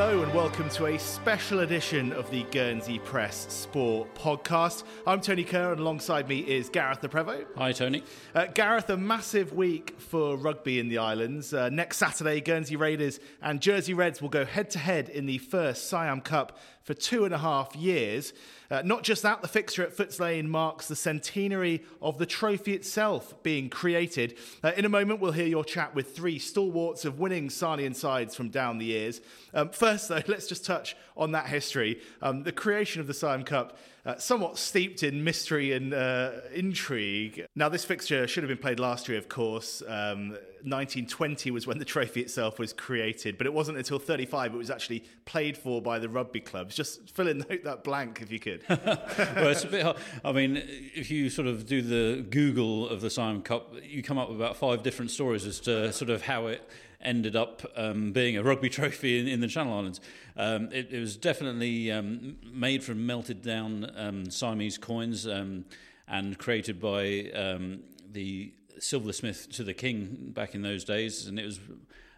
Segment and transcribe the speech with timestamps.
[0.00, 4.84] Hello and welcome to a special edition of the Guernsey Press Sport podcast.
[5.08, 7.46] I'm Tony Kerr and alongside me is Gareth Le Prevost.
[7.56, 8.04] Hi, Tony.
[8.32, 11.52] Uh, Gareth, a massive week for rugby in the islands.
[11.52, 15.38] Uh, next Saturday, Guernsey Raiders and Jersey Reds will go head to head in the
[15.38, 16.56] first Siam Cup
[16.88, 18.32] for two and a half years.
[18.70, 22.72] Uh, not just that, the fixture at Footes Lane marks the centenary of the trophy
[22.72, 24.38] itself being created.
[24.64, 28.34] Uh, in a moment, we'll hear your chat with three stalwarts of winning Sarnian sides
[28.34, 29.20] from down the years.
[29.52, 32.00] Um, first, though, let's just touch on that history.
[32.22, 33.76] Um, the creation of the Siam Cup
[34.08, 37.46] uh, somewhat steeped in mystery and uh, intrigue.
[37.54, 39.82] Now, this fixture should have been played last year, of course.
[39.86, 40.30] Um,
[40.64, 44.70] 1920 was when the trophy itself was created, but it wasn't until 35 it was
[44.70, 46.74] actually played for by the rugby clubs.
[46.74, 48.62] Just fill in that blank if you could.
[48.68, 49.98] well, it's a bit hard.
[50.24, 54.16] I mean, if you sort of do the Google of the Siam Cup, you come
[54.16, 56.66] up with about five different stories as to sort of how it
[57.00, 60.00] ended up um, being a rugby trophy in, in the Channel Islands.
[60.36, 65.64] Um, it, it, was definitely um, made from melted down um, Siamese coins um,
[66.06, 71.44] and created by um, the silversmith to the king back in those days, and it
[71.44, 71.60] was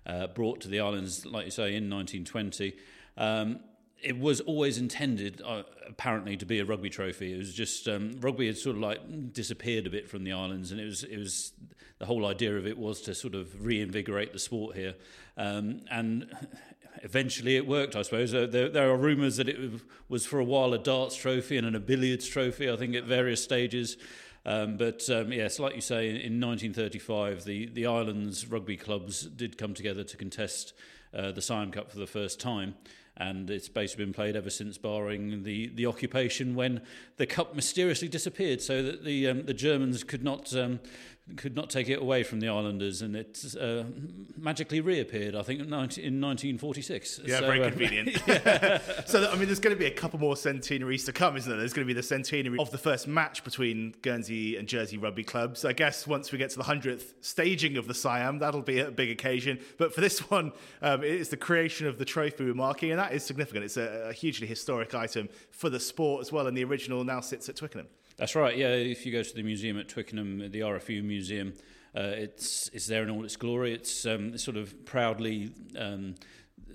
[0.06, 2.74] uh, brought to the islands, like you say, in 1920
[4.02, 7.32] it was always intended, uh, apparently, to be a rugby trophy.
[7.32, 10.72] It was just um, rugby had sort of like disappeared a bit from the islands,
[10.72, 11.52] and it was it was
[11.98, 14.94] the whole idea of it was to sort of reinvigorate the sport here,
[15.36, 16.30] um, and
[17.02, 17.94] eventually it worked.
[17.96, 19.58] I suppose there, there, are rumours that it
[20.08, 22.70] was for a while a darts trophy and then a billiards trophy.
[22.70, 23.96] I think at various stages.
[24.46, 29.58] Um, but um, yes, like you say, in 1935, the, the islands rugby clubs did
[29.58, 30.72] come together to contest
[31.12, 32.74] uh, the Siam Cup for the first time
[33.20, 36.80] and it's basically been played ever since, barring the, the occupation when
[37.18, 40.80] the cup mysteriously disappeared, so that the um, the Germans could not um,
[41.36, 43.84] could not take it away from the islanders, and it uh,
[44.36, 45.34] magically reappeared.
[45.34, 47.20] I think in 1946.
[47.24, 48.22] Yeah, so, very uh, convenient.
[48.26, 48.78] yeah.
[49.06, 51.58] so I mean, there's going to be a couple more centenaries to come, isn't there?
[51.58, 55.24] There's going to be the centenary of the first match between Guernsey and Jersey rugby
[55.24, 55.64] clubs.
[55.64, 58.90] I guess once we get to the hundredth staging of the Siam, that'll be a
[58.90, 59.60] big occasion.
[59.78, 60.52] But for this one,
[60.82, 63.64] um, it's the creation of the trophy we're marking, and that is significant.
[63.64, 67.20] It's a, a hugely historic item for the sport as well, and the original now
[67.20, 67.86] sits at Twickenham.
[68.20, 68.54] That's right.
[68.54, 71.54] Yeah, if you go to the museum at Twickenham, the RFU Museum,
[71.96, 73.72] uh, it's it's there in all its glory.
[73.72, 76.16] It's, um, sort of proudly um,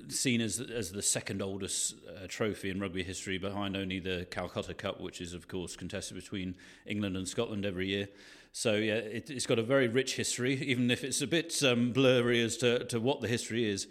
[0.07, 4.73] seen as as the second oldest uh, trophy in rugby history, behind only the Calcutta
[4.73, 6.55] Cup, which is of course contested between
[6.88, 8.07] England and Scotland every year.
[8.51, 11.91] So yeah, it, has got a very rich history, even if it's a bit um,
[11.91, 13.85] blurry as to, to what the history is.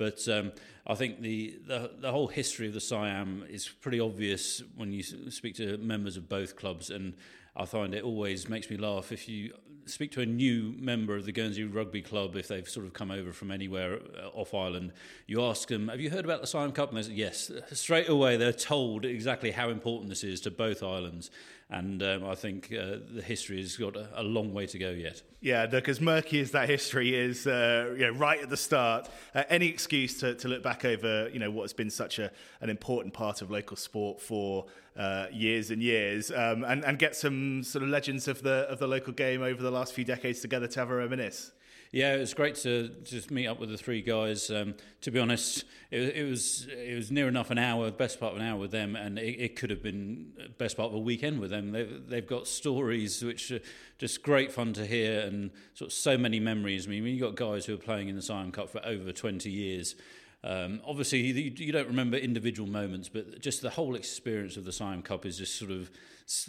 [0.00, 0.52] But um,
[0.86, 5.02] I think the, the, the whole history of the Siam is pretty obvious when you
[5.02, 7.12] speak to members of both clubs, and
[7.54, 9.52] I find it always makes me laugh if you
[9.84, 13.10] speak to a new member of the Guernsey Rugby Club if they've sort of come
[13.10, 14.92] over from anywhere uh, off island.
[15.26, 18.08] You ask them, "Have you heard about the Siam Cup?" And they say, "Yes." Straight
[18.08, 21.30] away, they're told exactly how important this is to both islands,
[21.70, 24.90] and um, I think uh, the history has got a, a, long way to go
[24.90, 25.22] yet.
[25.40, 29.08] Yeah, look, as murky as that history is, uh, you know, right at the start,
[29.34, 32.32] uh, any excuse to, to look back over, you know, what has been such a,
[32.60, 34.66] an important part of local sport for
[34.96, 38.80] uh, years and years, um, and, and get some sort of legends of the of
[38.80, 41.52] the local game over the last few decades together to have a reminisce.
[41.92, 44.48] Yeah, it was great to just meet up with the three guys.
[44.48, 48.32] Um, to be honest, it, it, was it was near enough an hour, best part
[48.34, 51.00] of an hour with them, and it, it could have been best part of a
[51.00, 51.72] weekend with them.
[51.72, 53.58] They've, they've got stories which are
[53.98, 56.86] just great fun to hear, and sort of so many memories.
[56.86, 59.50] I mean, you've got guys who are playing in the Siam Cup for over 20
[59.50, 59.96] years.
[60.44, 64.72] Um, obviously, you, you, don't remember individual moments, but just the whole experience of the
[64.72, 65.90] Siam Cup is just sort of
[66.22, 66.48] it's,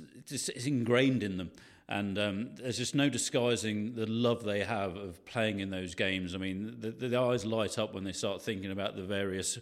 [0.50, 1.52] it's ingrained in them
[1.92, 6.34] and um, there's just no disguising the love they have of playing in those games.
[6.34, 9.60] I mean, the, the eyes light up when they start thinking about the various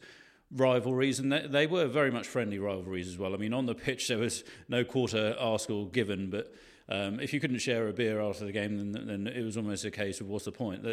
[0.56, 3.34] rivalries, and they, they, were very much friendly rivalries as well.
[3.34, 6.54] I mean, on the pitch there was no quarter asked or given, but
[6.88, 9.84] um, if you couldn't share a beer after the game, then, then it was almost
[9.86, 10.86] a case of what's the point?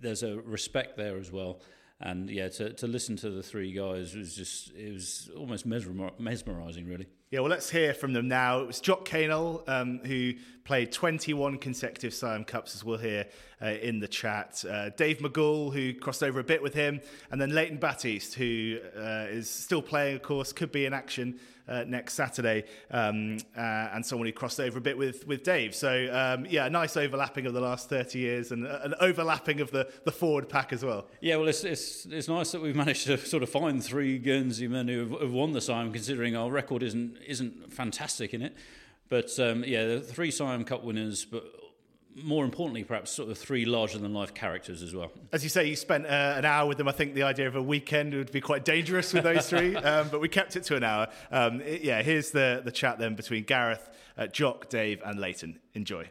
[0.00, 1.60] There's a respect there as well.
[2.00, 6.86] And yeah, to, to listen to the three guys was just, it was almost mesmerising,
[6.86, 7.06] really.
[7.32, 8.58] Yeah, well, let's hear from them now.
[8.58, 10.32] It was Jock Caynell, um, who
[10.64, 13.24] played 21 consecutive Siam Cups, as we'll hear
[13.62, 14.64] uh, in the chat.
[14.68, 17.00] Uh, Dave McGool, who crossed over a bit with him,
[17.30, 21.38] and then Leighton Batiste, who uh, is still playing, of course, could be in action
[21.70, 23.60] uh, next Saturday, um, uh,
[23.92, 25.74] and someone who crossed over a bit with, with Dave.
[25.74, 29.90] So, um, yeah, nice overlapping of the last 30 years and an overlapping of the,
[30.04, 31.06] the forward pack as well.
[31.20, 34.68] Yeah, well, it's, it's, it's nice that we've managed to sort of find three Guernsey
[34.68, 38.56] men who have, have won the Siam, considering our record isn't, isn't fantastic in it.
[39.08, 41.44] But um, yeah, the three Siam Cup winners, but
[42.16, 45.12] more importantly, perhaps sort of three larger than life characters as well.
[45.32, 46.88] As you say, you spent uh, an hour with them.
[46.88, 50.08] I think the idea of a weekend would be quite dangerous with those three, um,
[50.10, 51.08] but we kept it to an hour.
[51.30, 55.60] Um, it, yeah, here's the, the chat then between Gareth, uh, Jock, Dave, and Leighton.
[55.74, 56.08] Enjoy.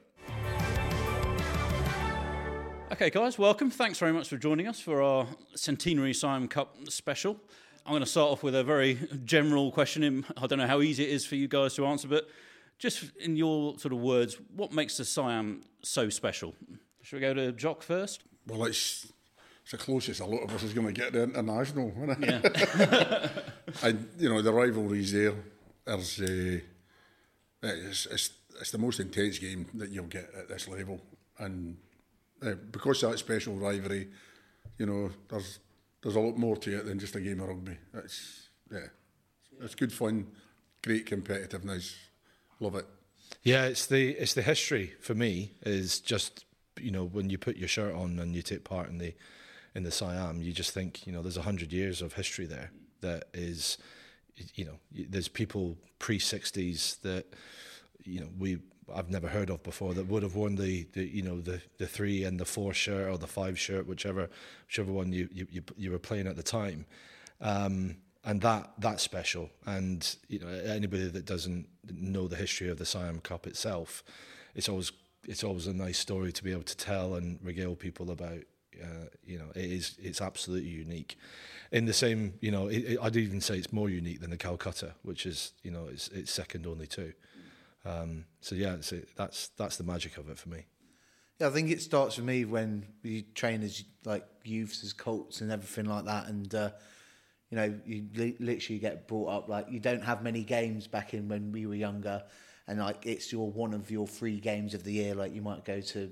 [2.91, 3.69] Okay, guys, welcome.
[3.69, 7.37] Thanks very much for joining us for our Centenary Siam Cup special.
[7.85, 10.25] I'm going to start off with a very general question.
[10.37, 12.29] I don't know how easy it is for you guys to answer, but
[12.79, 16.55] just in your sort of words, what makes the Siam so special?
[17.03, 18.23] Should we go to Jock first?
[18.47, 19.11] Well, it's,
[19.61, 21.93] it's the closest a lot of us is going to get to international.
[22.01, 23.29] Isn't Yeah.
[23.83, 25.33] and, you know, the rivalry's there.
[25.85, 26.59] There's, uh,
[27.61, 30.99] it's, it's, it's the most intense game that you'll get at this level.
[31.37, 31.77] And
[32.41, 34.07] uh, because of that special rivalry,
[34.77, 35.59] you know, there's
[36.01, 37.77] there's a lot more to it than just a game of rugby.
[37.93, 38.87] It's, yeah,
[39.61, 40.27] it's good fun,
[40.83, 41.95] great competitiveness.
[42.59, 42.85] Love it.
[43.43, 46.45] Yeah, it's the it's the history for me is just
[46.79, 49.13] you know when you put your shirt on and you take part in the
[49.75, 52.71] in the Siam, you just think you know there's a hundred years of history there
[53.01, 53.77] that is
[54.55, 57.33] you know there's people pre sixties that
[58.03, 58.59] you know we
[58.93, 61.87] I've never heard of before that would have worn the, the you know the the
[61.87, 64.29] three and the four shirt or the five shirt whichever
[64.67, 66.85] whichever one you you, you, you were playing at the time.
[67.41, 67.95] Um,
[68.29, 69.49] and that that's special.
[69.65, 74.03] And you know, anybody that doesn't know the history of the Siam Cup itself,
[74.53, 74.91] it's always
[75.27, 78.39] it's always a nice story to be able to tell and regale people about.
[78.81, 81.17] Uh, you know, it is it's absolutely unique.
[81.71, 84.37] In the same, you know, it, it, I'd even say it's more unique than the
[84.37, 87.11] Calcutta, which is you know it's it's second only to.
[87.83, 90.65] Um, so yeah, it's, that's that's the magic of it for me.
[91.39, 95.41] Yeah, I think it starts for me when you train as like youths, as colts,
[95.41, 96.69] and everything like that, and uh,
[97.49, 101.13] you know, you li- literally get brought up like you don't have many games back
[101.13, 102.23] in when we were younger,
[102.67, 105.15] and like it's your one of your three games of the year.
[105.15, 106.11] Like you might go to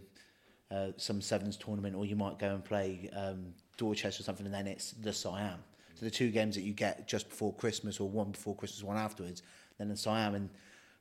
[0.72, 4.56] uh, some sevens tournament, or you might go and play um, Dorchester or something, and
[4.56, 5.60] then it's the Siam.
[5.95, 8.98] So the two games that you get just before Christmas, or one before Christmas, one
[8.98, 9.44] afterwards,
[9.78, 10.36] then the Siam.
[10.36, 10.50] And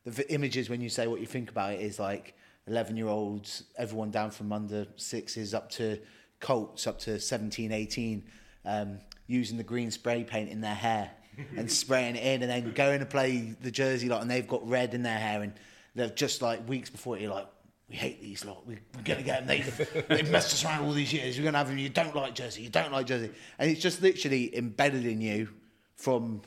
[0.05, 2.35] the v- images when you say what you think about it is like
[2.67, 5.99] 11 year olds, everyone down from under sixes up to
[6.41, 8.25] colts, up to 17, 18,
[8.65, 11.11] um, using the green spray paint in their hair
[11.57, 14.67] and spraying it in and then going to play the jersey lot and they've got
[14.69, 15.53] red in their hair and
[15.95, 17.49] they're just like weeks before you're like,
[17.89, 18.67] we hate these lot.
[18.67, 19.63] We, we're going to get them.
[19.87, 21.37] They, they've messed us around all these years.
[21.37, 21.79] We're going to have them.
[21.79, 22.63] You don't like Jersey.
[22.63, 23.31] You don't like Jersey.
[23.59, 25.49] And it's just literally embedded in you
[25.95, 26.43] from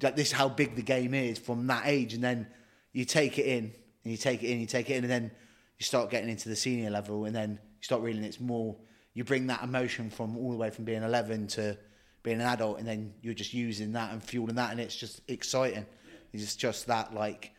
[0.00, 2.14] like this how big the game is from that age.
[2.14, 2.46] And then
[2.92, 3.64] you take it in
[4.04, 5.30] and you take it in, you take it in, and then
[5.78, 8.76] you start getting into the senior level and then you start realizing it's more,
[9.14, 11.76] you bring that emotion from all the way from being 11 to
[12.22, 15.20] being an adult and then you're just using that and fueling that and it's just
[15.28, 15.86] exciting.
[16.32, 17.52] It's just that like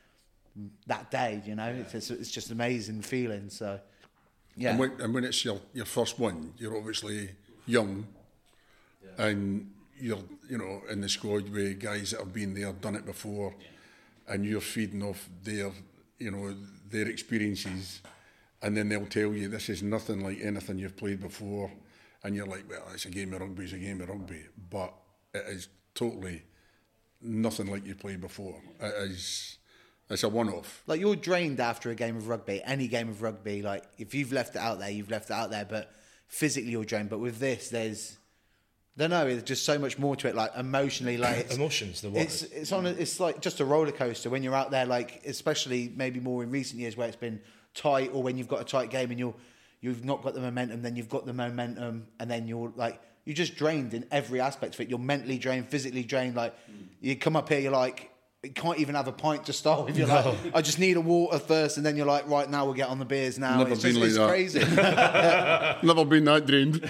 [0.87, 3.49] that day, you know, it's, it's, it's just amazing feeling.
[3.49, 3.79] So,
[4.55, 4.71] yeah.
[4.71, 7.29] And when, and when it's your, your first one, you're obviously
[7.65, 8.05] young,
[9.17, 13.05] and you're you know in the squad with guys that have been there, done it
[13.05, 13.53] before,
[14.27, 15.71] and you're feeding off their
[16.17, 16.55] you know
[16.89, 18.01] their experiences,
[18.61, 21.71] and then they'll tell you this is nothing like anything you've played before,
[22.23, 24.93] and you're like, well, it's a game of rugby, it's a game of rugby, but
[25.33, 26.43] it is totally
[27.21, 28.61] nothing like you played before.
[28.79, 29.57] It is.
[30.09, 30.81] It's a one-off.
[30.87, 33.61] like you're drained after a game of rugby, any game of rugby.
[33.61, 35.65] Like if you've left it out there, you've left it out there.
[35.65, 35.93] But
[36.27, 37.09] physically you're drained.
[37.11, 38.17] But with this, there's,
[38.97, 40.33] I don't know, there's just so much more to it.
[40.33, 42.23] Like emotionally, like it's, Emotions, the what?
[42.23, 42.87] It's it's on.
[42.87, 44.87] A, it's like just a roller coaster when you're out there.
[44.87, 47.39] Like especially maybe more in recent years where it's been
[47.75, 49.35] tight, or when you've got a tight game and you're
[49.81, 53.35] you've not got the momentum, then you've got the momentum, and then you're like you're
[53.35, 54.89] just drained in every aspect of it.
[54.89, 56.35] You're mentally drained, physically drained.
[56.35, 56.55] Like
[57.01, 58.11] you come up here, you're like.
[58.41, 59.97] You can't even have a pint to start with.
[59.97, 62.73] You're like, I just need a water first, and then you're like, right now we'll
[62.73, 63.57] get on the beers now.
[63.57, 65.81] Never it's been just, like it's that.
[65.81, 65.83] crazy.
[65.85, 66.81] Never been that drained.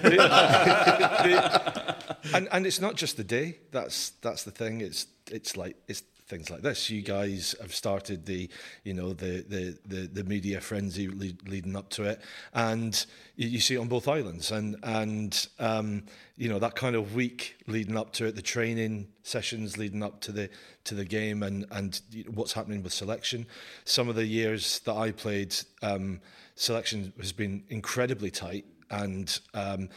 [2.36, 3.58] and and it's not just the day.
[3.72, 4.82] That's that's the thing.
[4.82, 6.90] It's it's like it's things like this.
[6.90, 8.50] You guys have started the
[8.84, 12.22] you know the the the, the media frenzy lead, leading up to it,
[12.54, 13.06] and
[13.36, 14.52] you, you see it on both islands.
[14.52, 16.04] And and um,
[16.38, 20.22] you know that kind of week leading up to it, the training sessions leading up
[20.22, 20.50] to the
[20.86, 23.46] to the game, and and what's happening with selection.
[23.84, 26.22] Some of the years that I played, um,
[26.56, 29.90] selection has been incredibly tight, and um,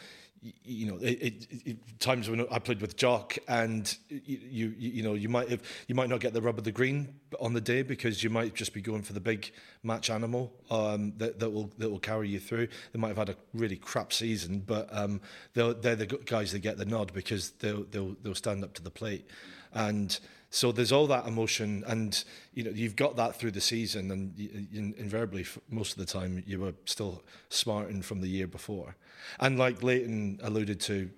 [0.64, 5.02] you know, it, it, it, times when I played with Jock, and you, you you
[5.02, 7.61] know you might have you might not get the rub of the green on the
[7.61, 9.52] day because you might just be going for the big
[9.84, 12.66] match animal um, that that will that will carry you through.
[12.92, 15.20] They might have had a really crap season, but um,
[15.54, 18.82] they're they're the guys that get the nod because they'll they'll they'll stand up to
[18.82, 19.28] the plate,
[19.72, 20.18] and
[20.54, 24.35] So there's all that emotion, and you know you've got that through the season, and
[24.37, 28.94] you, you, invariably most of the time you were still smarting from the year before.
[29.40, 31.09] And like Leighton alluded to,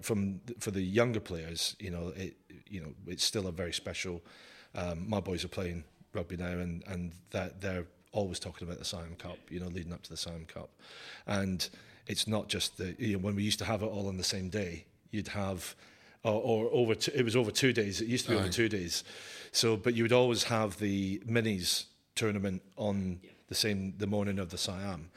[0.00, 2.34] from for the younger players, you know, it
[2.66, 4.22] you know it's still a very special.
[4.74, 8.86] Um, my boys are playing rugby now, and and that they're always talking about the
[8.86, 10.70] Siam Cup, you know, leading up to the Siam Cup,
[11.26, 11.68] and
[12.06, 14.24] it's not just the you know when we used to have it all on the
[14.24, 15.74] same day, you'd have
[16.24, 18.00] or, or over two, it was over two days.
[18.00, 18.40] It used to be Aye.
[18.40, 19.04] over two days.
[19.52, 21.84] So, but you would always have the minis
[22.14, 25.10] tournament on the same the morning of the Siam,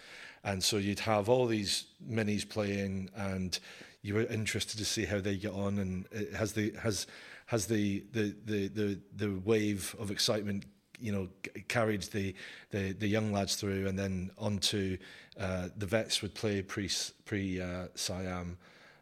[0.44, 3.60] and so you'd have all these minis playing, and
[4.02, 7.08] you were interested to see how they get on, and it has the has
[7.48, 10.66] has the the the the, the wave of excitement.
[11.04, 12.36] You know, c- carried the,
[12.70, 15.00] the, the young lads through, and then onto
[15.40, 16.92] uh, the vets would play pre
[17.26, 18.56] pre uh, Siam,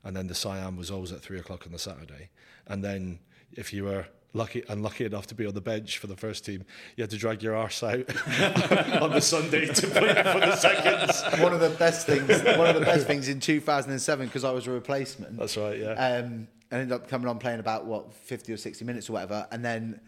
[0.03, 2.29] and then the Siam was always at three o'clock on the Saturday.
[2.67, 3.19] And then
[3.53, 6.63] if you were lucky unlucky enough to be on the bench for the first team,
[6.95, 7.99] you had to drag your arse out
[9.01, 11.41] on the Sunday to play for the seconds.
[11.41, 12.29] one of the best things.
[12.57, 15.37] One of the best things in 2007 because I was a replacement.
[15.37, 15.93] That's right, yeah.
[15.93, 19.47] Um, I ended up coming on playing about what 50 or 60 minutes or whatever,
[19.51, 19.99] and then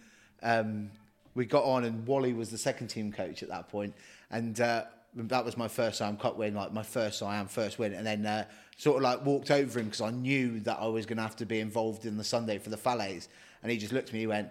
[0.44, 0.92] um,
[1.34, 3.96] we got on, and Wally was the second team coach at that point,
[4.30, 4.84] and uh,
[5.16, 8.26] that was my first Siam Cup win, like my first Siam first win, and then
[8.26, 8.46] uh,
[8.82, 11.36] sort of like walked over him because I knew that I was going to have
[11.36, 13.30] to be involved in the Sunday for the Fallets,
[13.62, 14.50] and he just looked at me, he went,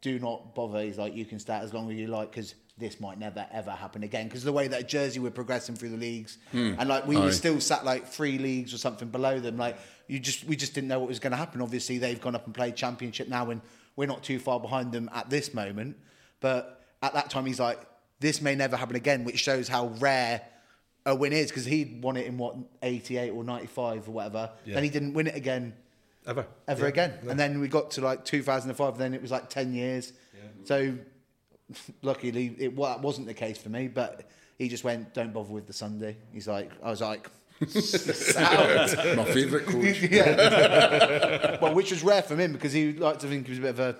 [0.00, 0.80] do not bother.
[0.80, 3.72] He's like, you can start as long as you like because this might never ever
[3.72, 4.26] happen again.
[4.26, 6.76] Because the way that Jersey were progressing through the leagues, hmm.
[6.78, 7.24] and like we Aye.
[7.24, 9.58] were still sat like three leagues or something below them.
[9.58, 9.76] Like
[10.08, 11.60] you just, we just didn't know what was going to happen.
[11.60, 13.60] Obviously, they've gone up and played championship now, and
[13.96, 15.98] we're not too far behind them at this moment.
[16.40, 17.80] But at that time, he's like,
[18.20, 20.40] this may never happen again, which shows how rare
[21.06, 24.50] a win is because he won it in what 88 or 95 or whatever.
[24.64, 24.74] Yeah.
[24.74, 25.74] Then he didn't win it again
[26.26, 26.46] Ever.
[26.66, 26.88] ever Yeah.
[26.88, 27.12] again.
[27.28, 30.12] And then we got to like 2005, then it was like 10 years.
[30.64, 30.94] So
[32.02, 35.66] luckily, it wa- wasn't the case for me, but he just went, don't bother with
[35.66, 36.16] the Sunday.
[36.32, 37.28] He's like, I was like,
[37.68, 39.16] sound.
[39.16, 40.00] My favourite coach.
[40.10, 41.58] yeah.
[41.60, 43.70] well, which was rare for him because he liked to think he was a bit
[43.70, 43.96] of a.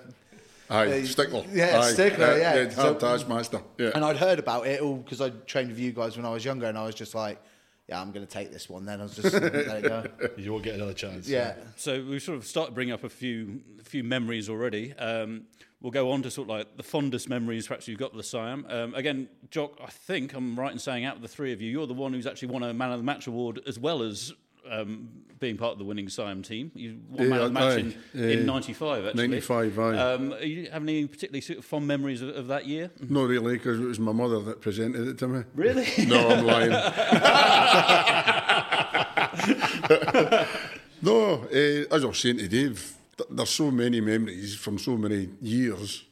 [0.69, 1.43] Aye, Uh, stickler.
[1.51, 2.53] yeah, Aye, stickler, yeah.
[2.73, 3.61] Hard So- taskmaster.
[3.77, 3.91] Yeah.
[3.95, 6.43] And I'd heard about it all because I trained with you guys when I was
[6.43, 7.39] younger, and I was just like,
[7.87, 8.85] yeah, I'm going to take this one.
[8.85, 10.05] Then I was just, let it go.
[10.37, 11.27] You won't get another chance.
[11.29, 11.53] Yeah.
[11.75, 14.91] So we've sort of started to bring up a few few memories already.
[14.93, 15.43] Um,
[15.81, 18.27] we'll go on to sort of like the fondest memories perhaps you've got with the
[18.27, 18.65] Siam.
[18.67, 21.69] Um, again, Jock, I think I'm right in saying out of the three of you,
[21.69, 24.33] you're the one who's actually won a Man of the Match award as well as
[24.69, 26.71] um, being part of the winning Siam team.
[26.73, 29.27] You won Man of the Match in, aye, in uh, 95 actually.
[29.27, 29.97] 95, aye.
[29.97, 32.91] Um, are you have any particularly sort of fond memories of, of that year?
[33.09, 35.43] Not really, because it was my mother that presented it to me.
[35.53, 35.87] Really?
[36.05, 36.69] No, I'm lying.
[41.01, 44.97] no, uh, as I was saying to Dave, th- there's so many memories from so
[44.97, 46.05] many years,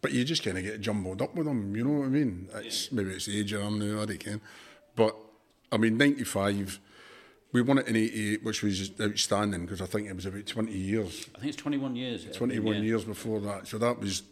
[0.00, 1.74] but you just kind of get jumbled up with them.
[1.76, 2.48] You know what I mean?
[2.54, 4.40] It's maybe it's the age I'm now, I don't care.
[4.96, 5.16] But
[5.72, 6.80] I mean, '95,
[7.52, 10.72] we won it in '88, which was outstanding because I think it was about 20
[10.72, 11.28] years.
[11.34, 12.26] I think it's 21 years.
[12.36, 12.80] 21 yeah.
[12.82, 13.66] years before that.
[13.66, 14.22] So that was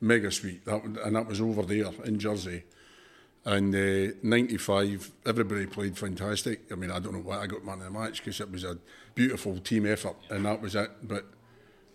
[0.00, 0.64] mega sweet.
[0.64, 2.64] That and that was over there in Jersey.
[3.44, 6.70] And uh, 95, everybody played fantastic.
[6.70, 8.62] I mean, I don't know why I got man of the match because it was
[8.62, 8.78] a
[9.16, 10.90] beautiful team effort, and that was it.
[11.02, 11.26] But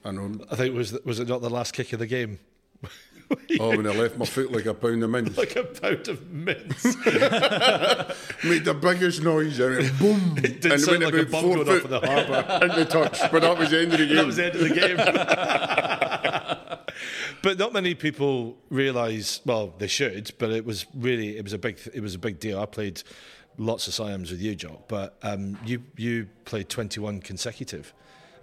[0.04, 2.39] I know, I think it was was it not the last kick of the game?
[3.60, 6.31] oh, when I left my foot like a pound of mint, like a pound of
[6.31, 6.84] mince.
[8.43, 11.43] made the biggest noise, and it boom, It did and sound went like a bomb
[11.43, 12.65] going off in the harbour.
[12.65, 13.19] in the touch.
[13.31, 14.15] But that was the end of the game.
[14.15, 14.98] that was the end of the game.
[17.41, 19.41] but not many people realise.
[19.46, 20.31] Well, they should.
[20.38, 22.60] But it was really it was a big it was a big deal.
[22.60, 23.03] I played
[23.57, 27.93] lots of Siams with you, Jock, but um, you you played 21 consecutive.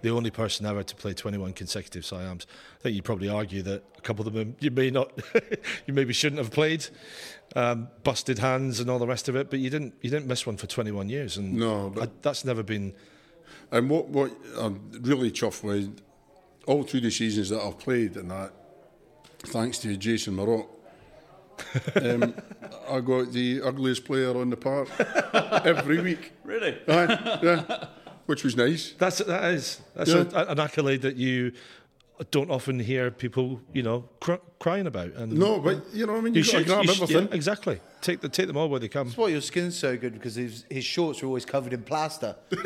[0.01, 2.45] The only person ever to play 21 consecutive Siams.
[2.79, 5.11] I think you'd probably argue that a couple of them you may not,
[5.87, 6.85] you maybe shouldn't have played,
[7.55, 9.49] um, busted hands and all the rest of it.
[9.49, 12.45] But you didn't you didn't miss one for 21 years, and No, but- I, that's
[12.45, 12.93] never been.
[13.71, 15.99] And what what I'm really chuffed with,
[16.67, 18.51] all through the seasons that I've played and that,
[19.39, 20.67] thanks to Jason Maroc,
[21.95, 22.33] um,
[22.89, 24.89] I got the ugliest player on the park
[25.65, 26.33] every week.
[26.43, 26.77] Really?
[26.87, 27.85] Aye, yeah,
[28.25, 28.93] which was nice.
[28.97, 30.25] That's that is that's Yeah.
[30.33, 31.51] a, an accolade that you
[32.31, 35.11] don't often hear people, you know, cr- crying about.
[35.15, 37.03] And No, but you know, I mean, you, you got to should, grab you should-
[37.03, 37.27] everything.
[37.27, 37.79] yeah, exactly.
[38.01, 39.07] Take the take them all where they come.
[39.07, 42.35] That's why your skin's so good because his, his shorts are always covered in plaster.
[42.51, 42.57] so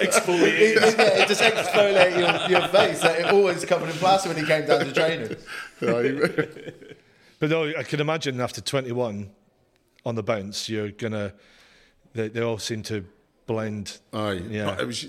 [0.00, 0.76] exfoliate.
[0.76, 3.02] It, yeah, it just exfoliate your, your face.
[3.02, 5.36] Like, it always covered in plaster when he came down to training.
[5.82, 6.72] Aye.
[7.38, 9.30] But no, I can imagine after 21
[10.04, 11.32] on the bounce, you're gonna.
[12.12, 13.04] They, they all seem to
[13.46, 13.98] blend.
[14.12, 14.42] Aye.
[14.48, 14.66] Yeah.
[14.66, 15.06] But it was,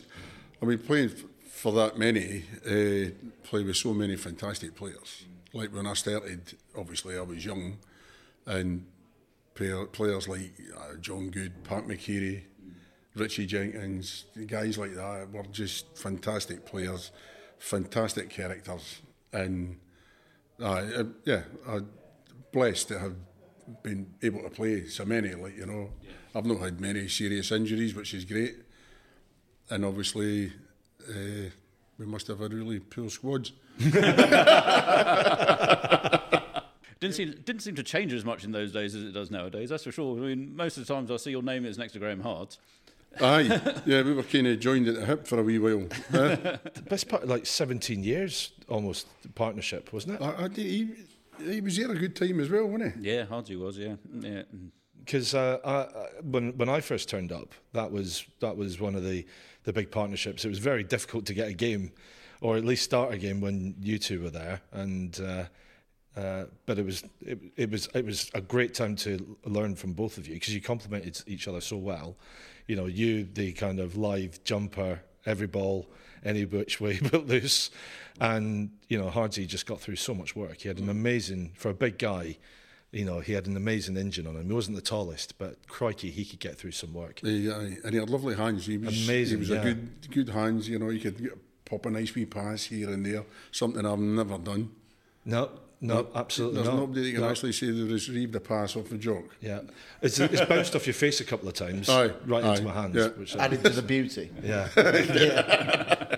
[0.61, 1.11] I mean, playing
[1.49, 3.11] for that many, uh,
[3.43, 5.25] play with so many fantastic players.
[5.53, 7.77] Like when I started, obviously I was young,
[8.45, 8.85] and
[9.53, 12.43] player, players like uh, John Good, Pat McKeary,
[13.15, 17.11] Richie Jenkins, guys like that were just fantastic players,
[17.59, 19.01] fantastic characters,
[19.33, 19.77] and
[20.59, 21.89] uh, uh, yeah, I'm
[22.51, 23.15] blessed to have
[23.83, 25.33] been able to play so many.
[25.33, 25.89] Like you know,
[26.35, 28.55] I've not had many serious injuries, which is great,
[29.69, 30.53] and obviously
[31.09, 31.49] uh,
[31.97, 33.51] we must have had really poor squads.
[36.99, 39.69] Didn't seem didn't seem to change as much in those days as it does nowadays.
[39.69, 40.17] That's for sure.
[40.17, 42.59] I mean, most of the times I see your name is next to Graham Hart.
[43.19, 45.87] Aye, yeah, we were kind of joined at the hip for a wee while.
[46.11, 46.59] The
[46.89, 50.21] best part, like 17 years almost partnership, wasn't it?
[50.21, 50.89] I, I did, he,
[51.45, 53.11] he was there a good time as well, wasn't he?
[53.11, 53.77] Yeah, Hardsey was.
[53.77, 54.43] Yeah, yeah.
[54.99, 58.95] because uh, I, I, when when I first turned up, that was that was one
[58.95, 59.25] of the
[59.63, 60.45] the big partnerships.
[60.45, 61.91] It was very difficult to get a game,
[62.41, 65.19] or at least start a game when you two were there, and.
[65.19, 65.45] Uh,
[66.17, 69.93] uh, but it was it, it was it was a great time to learn from
[69.93, 72.17] both of you because you complemented each other so well.
[72.67, 75.89] You know, you the kind of live jumper, every ball,
[76.23, 77.71] any which way but loose,
[78.19, 80.61] and you know Hardsey just got through so much work.
[80.61, 80.91] He had an mm.
[80.91, 82.37] amazing for a big guy
[82.91, 84.47] you know, he had an amazing engine on him.
[84.47, 87.21] He wasn't the tallest, but crikey, he could get through some work.
[87.21, 88.65] He, aye, and he had lovely hands.
[88.65, 89.61] He was Amazing, He was yeah.
[89.61, 90.67] a good good hands.
[90.67, 91.31] You know, he could
[91.63, 93.23] pop a nice wee pass here and there.
[93.51, 94.71] Something I've never done.
[95.23, 95.51] No,
[95.81, 96.75] no, absolutely There's not.
[96.77, 97.29] nobody that can No.
[97.29, 99.23] actually say they received a pass off a Jock.
[99.41, 99.61] Yeah,
[100.01, 102.95] it's, it's bounced off your face a couple of times, Aye, right into my hands.
[102.95, 103.07] yeah.
[103.09, 104.29] Which, Added to the beauty.
[104.43, 104.67] yeah.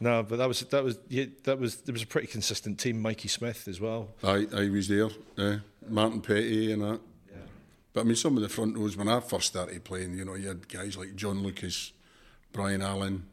[0.00, 3.00] no, but that was that was yeah, that was there was a pretty consistent team.
[3.02, 4.08] Mikey Smith as well.
[4.22, 5.08] I, I was there.
[5.36, 5.56] Uh,
[5.88, 7.00] Martin Petty and that.
[7.30, 7.36] Yeah.
[7.92, 10.34] But I mean, some of the front rows when I first started playing, you know,
[10.34, 11.92] you had guys like John Lucas,
[12.52, 13.26] Brian Allen,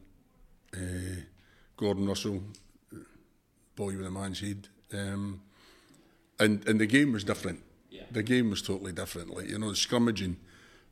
[0.74, 0.78] uh,
[1.76, 2.42] Gordon Russell,
[3.76, 5.40] boy with a man's head, um,
[6.38, 7.62] and and the game was different.
[8.10, 9.34] The game was totally different.
[9.34, 10.36] Like you know, the scrummaging,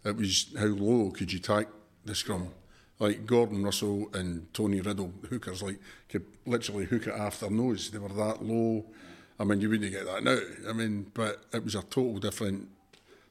[0.04, 1.68] it was how low could you tack
[2.04, 2.48] the scrum.
[2.98, 5.78] Like Gordon Russell and Tony Riddle, hookers, like
[6.08, 7.90] could literally hook it off their nose.
[7.90, 8.86] They were that low.
[9.38, 10.38] I mean, you wouldn't get that now.
[10.68, 12.68] I mean, but it was a total different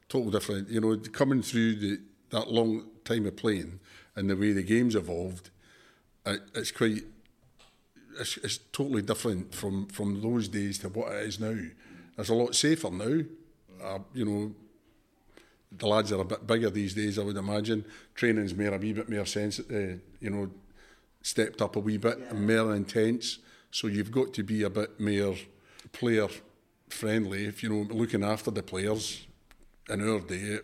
[0.08, 0.68] total different.
[0.68, 2.00] You know, coming through the,
[2.30, 3.80] that long time of playing
[4.14, 5.50] and the way the game's evolved,
[6.24, 7.04] it, it's quite.
[8.18, 11.56] It's, it's totally different from from those days to what it is now.
[12.18, 13.20] It's a lot safer now.
[13.82, 14.54] Uh, you know,
[15.70, 17.18] the lads are a bit bigger these days.
[17.18, 19.60] I would imagine training's more a wee bit more sense.
[19.60, 20.50] Uh, you know,
[21.22, 23.38] stepped up a wee bit and more intense.
[23.70, 25.36] So you've got to be a bit more
[25.92, 26.28] player
[26.88, 27.44] friendly.
[27.44, 29.26] If you know, looking after the players.
[29.88, 30.58] In our day,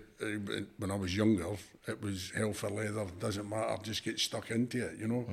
[0.79, 1.47] when I was younger,
[1.87, 3.07] it was hell for leather.
[3.21, 4.99] Doesn't matter, just get stuck into it.
[4.99, 5.27] You know.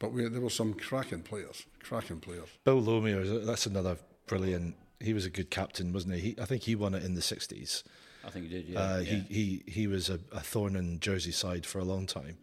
[0.00, 2.48] But we, there were some cracking players, cracking players.
[2.64, 4.74] Bill Lomier, that's another brilliant.
[4.98, 6.20] He was a good captain, wasn't he?
[6.20, 7.84] he I think he won it in the '60s.
[8.26, 8.68] I think he did.
[8.68, 8.80] Yeah.
[8.80, 9.04] Uh, yeah.
[9.28, 12.38] He he he was a, a thorn in Jersey side for a long time.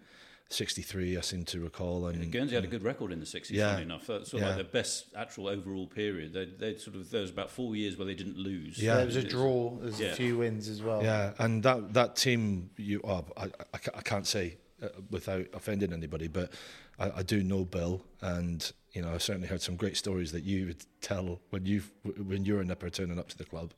[0.49, 3.71] '63, I seem to recall, and Guernsey had a good record in the 60s, Yeah.
[3.73, 4.07] funny enough.
[4.07, 4.55] That's sort of Yeah.
[4.55, 6.31] like the best actual overall period.
[6.31, 8.81] They, they sort of, there was about four years where they didn't lose.
[8.81, 8.95] Yeah.
[8.95, 9.75] There was a draw.
[9.75, 10.07] There was Yeah.
[10.13, 11.03] a few wins as well.
[11.03, 15.93] Yeah, and that that team, you, oh, I, I, I can't say uh, without offending
[15.93, 16.51] anybody, but
[16.99, 20.43] I, I do know Bill, and you know I certainly heard some great stories that
[20.43, 21.81] you would tell when you
[22.25, 23.73] when you were a nipper turning up to the club,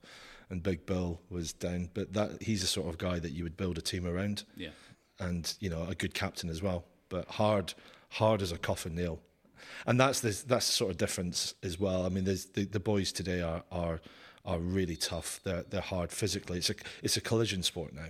[0.50, 1.90] and Big Bill was down.
[1.94, 4.70] But that he's the sort of guy that you would build a team around, Yeah.
[5.20, 7.74] and you know a good captain as well, but hard
[8.10, 9.20] hard as a coffin nail.
[9.86, 12.06] And that's the that's the sort of difference as well.
[12.06, 14.00] I mean, there's the, the boys today are are
[14.46, 15.40] are really tough.
[15.44, 16.58] They're they're hard physically.
[16.60, 18.08] It's a it's a collision sport now.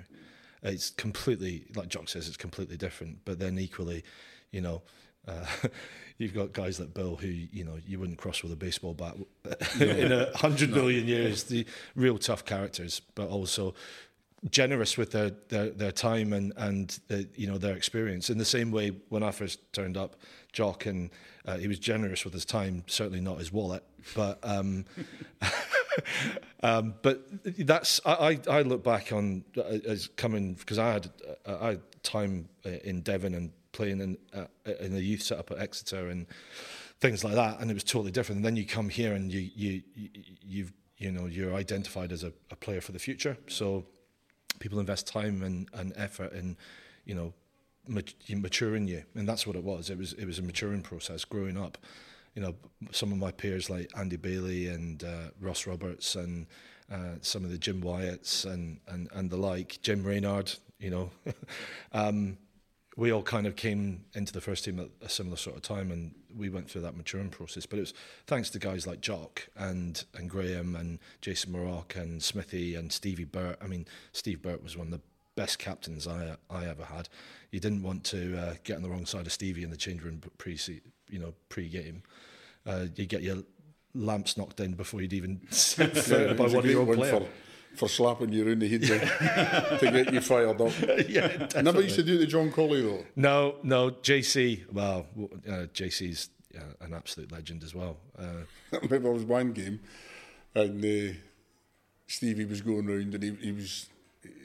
[0.64, 2.28] It's completely like Jock says.
[2.28, 3.20] It's completely different.
[3.26, 4.04] But then equally,
[4.52, 4.82] you know,
[5.28, 5.46] uh,
[6.18, 9.16] you've got guys like Bill who you know you wouldn't cross with a baseball bat
[9.80, 11.44] in a hundred million years.
[11.44, 13.74] The real tough characters, but also
[14.50, 17.00] generous with their, their, their time and and
[17.36, 18.30] you know their experience.
[18.30, 20.16] In the same way, when I first turned up,
[20.54, 21.10] Jock and
[21.46, 22.84] uh, he was generous with his time.
[22.88, 23.84] Certainly not his wallet,
[24.16, 24.86] but um,
[26.64, 27.24] um, but
[27.58, 31.10] that's I, I look back on uh, as coming because I had
[31.46, 34.46] uh, I had time uh, in Devon and playing in uh,
[34.80, 36.28] in the youth setup at Exeter and
[37.00, 38.38] things like that, and it was totally different.
[38.38, 39.82] And then you come here and you, you
[40.42, 43.38] you've you know you're identified as a, a player for the future.
[43.48, 43.86] So
[44.60, 46.58] people invest time and, and effort in,
[47.06, 47.34] you know,
[47.88, 49.90] maturing you, and that's what it was.
[49.90, 51.78] It was it was a maturing process, growing up.
[52.40, 52.56] You know,
[52.92, 56.48] some of my peers like Andy Bailey and uh, Ross Roberts and
[56.90, 61.12] uh, some of the Jim Wyatts and, and, and the like, Jim Reynard, you know,
[61.92, 62.38] um,
[62.96, 65.92] we all kind of came into the first team at a similar sort of time,
[65.92, 67.66] and we went through that maturing process.
[67.66, 67.94] But it was
[68.26, 73.26] thanks to guys like Jock and and Graham and Jason Maroc and Smithy and Stevie
[73.26, 73.58] Burt.
[73.62, 75.02] I mean, Steve Burt was one of the
[75.36, 77.10] best captains I I ever had.
[77.52, 80.04] You didn't want to uh, get on the wrong side of Stevie in the change
[80.04, 80.58] room pre
[81.10, 82.04] you know pre game.
[82.70, 83.38] Uh, you get your
[83.96, 86.72] lamps knocked in before you'd even set foot Yeah, by it was a one of
[86.72, 87.24] your own players.
[87.24, 87.28] for,
[87.76, 89.00] for slapping you around the head there
[89.80, 90.72] to get you fired up.
[91.10, 93.06] yeah, I never used to do to John Colley though.
[93.16, 94.72] No, no, JC.
[94.72, 95.08] Well,
[95.48, 97.98] uh, JC's uh, an absolute legend as well.
[98.18, 99.80] Uh, I remember there was one game,
[100.56, 101.14] and uh,
[102.08, 103.90] Stevie was going round, and he, he was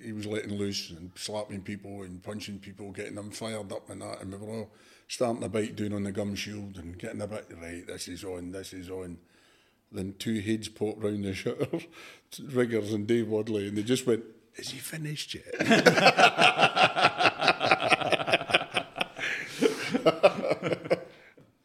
[0.02, 4.02] he was letting loose and slapping people and punching people, getting them fired up and
[4.02, 4.70] that, and we were all
[5.08, 7.86] starting a bite down on the gum shield and getting a bit right.
[7.86, 8.52] This is on.
[8.52, 9.18] This is on.
[9.92, 11.68] Then two heads popped round the shutter,
[12.42, 14.24] Riggers and Dave Wadley, and they just went,
[14.56, 15.44] "Is he finished yet?"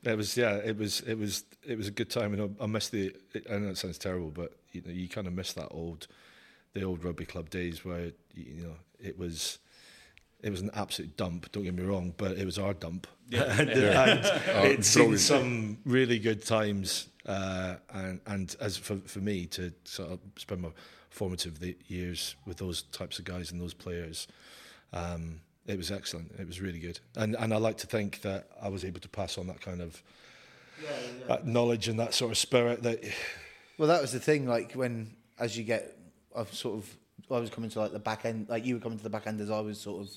[0.04, 2.68] it was, yeah, it was, it was, it was a good time, and I, I
[2.68, 3.16] miss the.
[3.50, 6.08] I know it sounds terrible, but you know, you kind of miss that old,
[6.74, 9.58] the old rugby club days where you know it was.
[10.42, 11.52] It was an absolute dump.
[11.52, 16.20] Don't get me wrong, but it was our dump, and, and it's seen some really
[16.20, 17.10] good times.
[17.26, 20.70] Uh, and and as for for me to sort of spend my
[21.10, 24.28] formative years with those types of guys and those players,
[24.94, 26.32] um, it was excellent.
[26.40, 29.10] It was really good, and and I like to think that I was able to
[29.10, 30.02] pass on that kind of
[31.28, 33.04] that knowledge and that sort of spirit that
[33.80, 34.46] Well, that was the thing.
[34.46, 35.98] Like when, as you get,
[36.36, 36.98] I've sort of,
[37.32, 38.48] I was coming to like the back end.
[38.50, 40.10] Like you were coming to the back end as I was sort of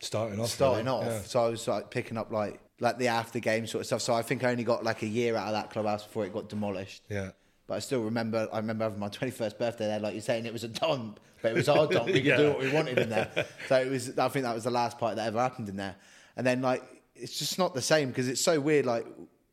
[0.00, 0.48] starting off.
[0.48, 1.04] starting really, off.
[1.06, 1.20] yeah.
[1.22, 4.02] So I was like picking up like like the after game sort of stuff.
[4.02, 6.32] So I think I only got like a year out of that clubhouse before it
[6.32, 7.02] got demolished.
[7.08, 7.30] Yeah.
[7.66, 8.48] But I still remember.
[8.52, 10.00] I remember having my twenty first birthday there.
[10.00, 12.06] Like you're saying, it was a dump, but it was our dump.
[12.06, 12.36] We could Yeah.
[12.36, 13.30] do what we wanted in there.
[13.68, 14.18] So it was.
[14.18, 15.96] I think that was the last part that ever happened in there.
[16.36, 16.82] And then like
[17.14, 18.84] it's just not the same because it's so weird.
[18.86, 19.06] Like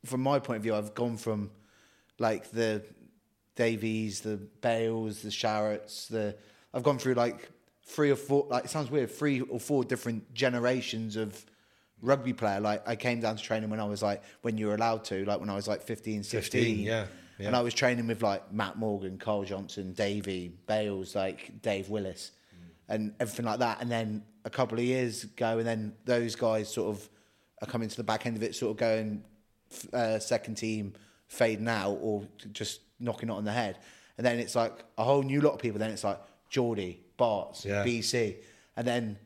[0.06, 1.52] from my point of view, I've gone from
[2.20, 2.84] like the
[3.56, 6.36] Davies, the Bales, the Sharrets, the
[6.74, 7.52] I've gone through like
[7.86, 8.48] three or four.
[8.50, 11.46] Like it sounds weird, three or four different generations of
[12.02, 12.60] rugby player.
[12.60, 15.26] Like I came down to training when I was like when you were allowed to,
[15.26, 16.62] like when I was like 15, 16.
[16.62, 17.06] 15, yeah,
[17.38, 17.48] yeah.
[17.48, 22.32] And I was training with like Matt Morgan, Carl Johnson, Davey, Bales, like Dave Willis,
[22.88, 23.82] and everything like that.
[23.82, 27.10] And then a couple of years ago, and then those guys sort of
[27.62, 29.24] are coming to the back end of it, sort of going
[29.94, 30.94] uh, second team,
[31.28, 33.78] fading out, or just knocking it on the head.
[34.18, 35.80] And then it's like a whole new lot of people.
[35.80, 36.20] Then it's like
[36.52, 37.84] Geordie, Barts, Yeah.
[37.84, 38.36] BC,
[38.78, 39.18] and then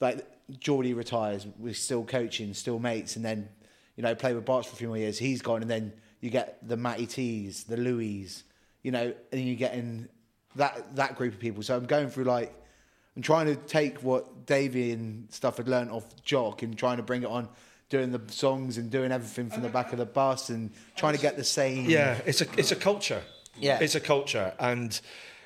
[0.00, 0.26] like
[0.58, 3.48] Geordie retires, we're still coaching, still mates, and then
[3.96, 5.18] you know play with Barts for a few more years.
[5.18, 8.42] He's gone, and then you get the Matty T's, the Louis,
[8.82, 10.08] you know, and you get in
[10.56, 11.62] that that group of people.
[11.62, 12.52] So I'm going through like
[13.16, 17.02] I'm trying to take what Davey and stuff had learned off Jock and trying to
[17.02, 17.48] bring it on,
[17.90, 21.20] doing the songs and doing everything from the back of the bus and trying to
[21.20, 21.90] get the same.
[21.90, 23.22] Yeah, it's a it's a culture.
[23.58, 23.78] Yeah.
[23.80, 24.98] it's a culture, and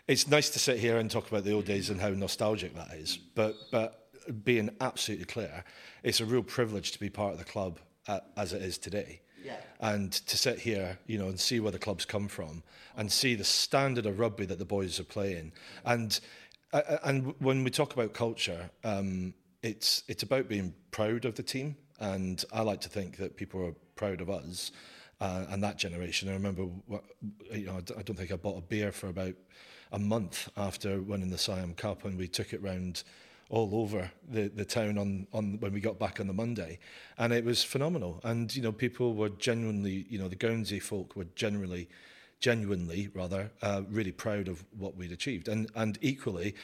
[0.07, 2.93] it's nice to sit here and talk about the old days and how nostalgic that
[2.93, 3.17] is.
[3.17, 3.97] But but
[4.45, 5.65] being absolutely clear,
[6.03, 9.21] it's a real privilege to be part of the club uh, as it is today.
[9.43, 9.57] Yeah.
[9.81, 12.63] And to sit here, you know, and see where the club's come from,
[12.97, 15.53] and see the standard of rugby that the boys are playing,
[15.85, 16.21] and
[16.73, 21.77] and when we talk about culture, um, it's it's about being proud of the team,
[21.99, 24.73] and I like to think that people are proud of us
[25.21, 26.29] uh, and that generation.
[26.29, 27.05] I remember, what,
[27.53, 29.35] you know, I don't think I bought a beer for about
[29.93, 33.03] a month after winning the Siam Cup, and we took it round
[33.51, 36.79] all over the, the town on, on when we got back on the Monday,
[37.19, 38.21] and it was phenomenal.
[38.23, 41.89] And you know, people were genuinely, you know, the Guernsey folk were generally,
[42.39, 45.49] genuinely rather, uh, really proud of what we'd achieved.
[45.49, 46.55] And and equally,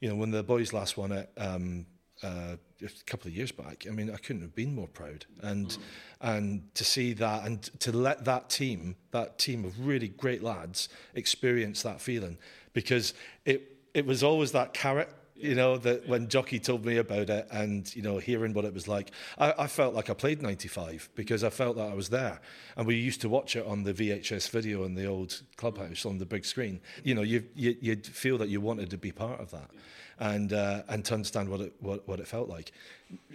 [0.00, 1.30] you know, when the boys last won it.
[1.36, 1.86] Um,
[2.22, 5.76] uh, a couple of years back, I mean, I couldn't have been more proud, and
[6.20, 10.88] and to see that, and to let that team, that team of really great lads,
[11.14, 12.38] experience that feeling,
[12.74, 13.14] because
[13.46, 17.46] it it was always that carrot, you know, that when Jockey told me about it,
[17.50, 21.08] and you know, hearing what it was like, I, I felt like I played '95
[21.14, 22.40] because I felt that I was there,
[22.76, 26.18] and we used to watch it on the VHS video in the old clubhouse on
[26.18, 26.80] the big screen.
[27.02, 29.70] You know, you, you you'd feel that you wanted to be part of that
[30.18, 32.72] and uh, and to understand what it what, what it felt like.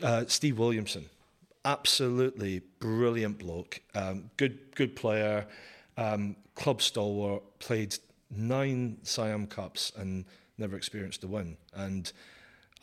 [0.02, 1.06] Uh, Steve Williamson,
[1.66, 5.46] absolutely brilliant bloke, um, good good player,
[5.98, 7.96] um, club stalwart, played
[8.30, 10.26] nine Siam Cups and
[10.58, 11.58] never experienced a win.
[11.74, 12.12] And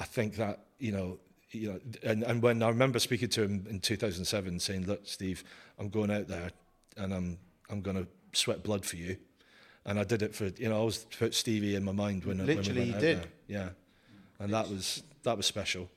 [0.00, 1.18] I think that you know.
[1.52, 5.44] You know, and, and when I remember speaking to him in 2007, saying, "Look, Steve,
[5.78, 6.50] I'm going out there,
[6.96, 7.38] and I'm
[7.70, 9.16] I'm going to sweat blood for you,"
[9.86, 12.40] and I did it for you know I always put Stevie in my mind when,
[12.40, 13.18] I- when we Literally went you did.
[13.18, 13.26] there.
[13.46, 13.68] Yeah,
[14.40, 15.88] and that was that was special.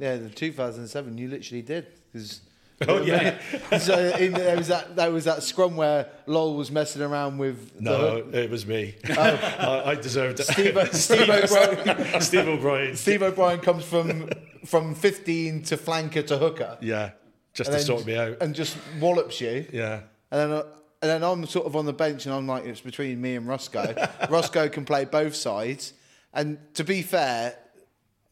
[0.00, 1.86] Yeah, the 2007, you literally did.
[2.12, 2.40] 'cause-
[2.86, 3.38] Oh, yeah.
[3.78, 7.72] so in, there was that there was that scrum where Lol was messing around with
[7.80, 8.34] No, hook.
[8.34, 8.94] it was me.
[9.08, 10.44] I, I deserved it.
[10.44, 12.20] Steve, Steve O'Brien.
[12.20, 12.96] Steve O'Brien.
[12.96, 14.28] Steve O'Brien comes from
[14.64, 17.10] from 15 to flanker to hooker, Yeah,
[17.54, 18.36] just to sort me out.
[18.40, 19.66] and just wallops you.
[19.72, 20.00] Yeah.
[20.30, 20.62] And then, uh,
[21.00, 23.46] and then I'm sort of on the bench, and I'm like, it's between me and
[23.48, 23.94] Roscoe.
[24.28, 25.94] Roscoe can play both sides,
[26.34, 27.56] and to be fair,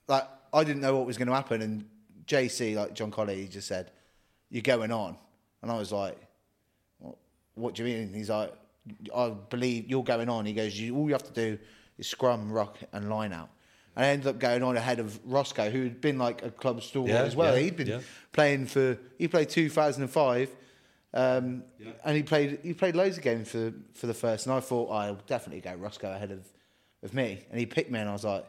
[0.09, 1.87] like I didn't know what was going to happen, and
[2.27, 3.91] JC, like John Colley, he just said,
[4.51, 5.17] "You're going on,"
[5.63, 6.19] and I was like,
[6.99, 7.17] "What,
[7.55, 8.53] what do you mean?" He's like,
[9.15, 11.59] "I believe you're going on." He goes, you, "All you have to do
[11.99, 13.51] is scrum, rock, and line out."
[13.97, 16.83] And I ended up going on ahead of Roscoe, who had been like a club
[16.83, 17.55] stalwart Yeah, as well.
[17.57, 18.01] yeah, He'd been yeah.
[18.33, 18.99] playing for.
[19.19, 20.51] He played 2005.
[21.15, 21.63] Um,
[22.05, 24.91] And he played he played loads of games for for the first, and I thought
[24.91, 26.41] I'll definitely go Roscoe ahead of,
[27.03, 27.43] of me.
[27.51, 28.45] And he picked me, and I was like,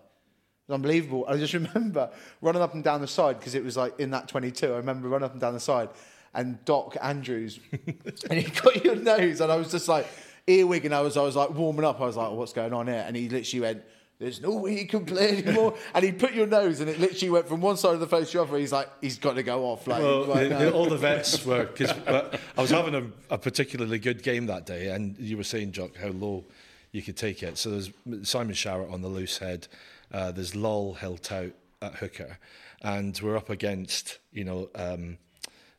[0.68, 1.26] it was unbelievable.
[1.28, 2.10] I just remember
[2.42, 4.74] running up and down the side because it was like in that 22.
[4.74, 5.90] I remember running up and down the side,
[6.34, 7.60] and Doc Andrews,
[8.30, 10.08] and he got your nose, and I was just like
[10.46, 12.02] earwig, and I was I was like warming up.
[12.02, 13.04] I was like, what's going on here?
[13.06, 13.84] And he literally went.
[14.20, 15.76] There's no way he can play anymore.
[15.94, 18.32] and he put your nose, and it literally went from one side of the face
[18.32, 18.58] to the other.
[18.58, 19.86] He's like, he's got to go off.
[19.86, 20.72] Like, Well, like, the, no.
[20.72, 24.88] all the vets were because I was having a, a particularly good game that day,
[24.88, 26.46] and you were saying, Jock, how low
[26.92, 27.60] you could take it.
[27.60, 27.92] So there's
[28.28, 29.68] Simon Showert on the loose head,
[30.12, 32.38] uh, there's Lull held out at hooker,
[32.82, 35.18] and we're up against you know um,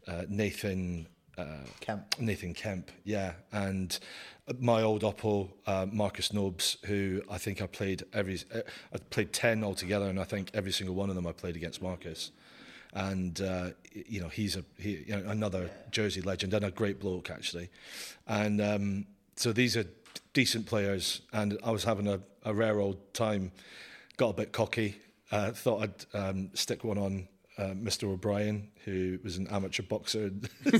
[0.06, 1.06] uh, Nathan.
[1.36, 2.18] Uh, Kemp.
[2.18, 3.96] Nathan Kemp, yeah, and
[4.58, 8.60] my old oppo uh, Marcus Nobes, who I think I played every, uh,
[8.92, 11.80] I played ten altogether, and I think every single one of them I played against
[11.80, 12.32] Marcus,
[12.92, 16.98] and uh, you know he's a he, you know, another Jersey legend and a great
[16.98, 17.70] bloke actually,
[18.26, 19.84] and um, so these are
[20.32, 23.52] decent players, and I was having a, a rare old time,
[24.18, 24.96] got a bit cocky,
[25.32, 27.28] uh, thought I'd um, stick one on.
[27.56, 28.04] Uh, Mr.
[28.04, 30.30] O'Brien, who was an amateur boxer,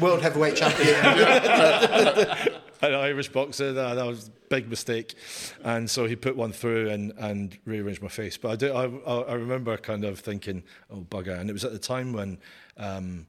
[0.00, 0.94] World heavyweight champion.
[2.80, 3.72] an Irish boxer.
[3.72, 5.16] That, that was a big mistake,
[5.64, 8.36] and so he put one through and, and rearranged my face.
[8.36, 8.72] But I do.
[8.72, 12.12] I, I I remember kind of thinking, "Oh bugger!" And it was at the time
[12.12, 12.38] when
[12.76, 13.26] um,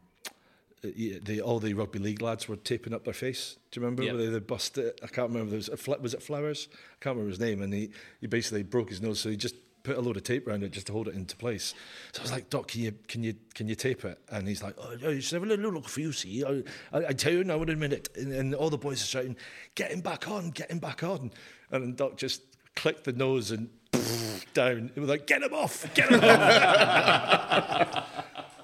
[0.84, 3.58] Uh, the, the all the rugby league lads were taping up their face.
[3.72, 4.04] Do you remember?
[4.04, 5.00] Where they, they bust it?
[5.04, 5.52] I can't remember.
[5.52, 5.70] There was,
[6.02, 6.68] was it Flowers?
[6.72, 7.62] I can't remember his name.
[7.62, 7.92] And he,
[8.22, 10.72] he basically broke his nose, so he just put a load of tape around it
[10.72, 11.74] just to hold it into place.
[12.14, 14.18] So I was like, Doc, can you can you can you tape it?
[14.30, 16.12] And he's like, Oh, I just have a little look for you.
[16.12, 18.10] See, I, I, I tell you now in a minute.
[18.16, 19.36] And, and all the boys are shouting,
[19.76, 20.52] "Get him back on!
[20.52, 21.32] Get him back on!"
[21.72, 22.42] And Doc just
[22.76, 23.70] clicked the nose and
[24.54, 24.92] down.
[24.96, 25.86] It was like, "Get him off!
[25.94, 28.00] Get him off!"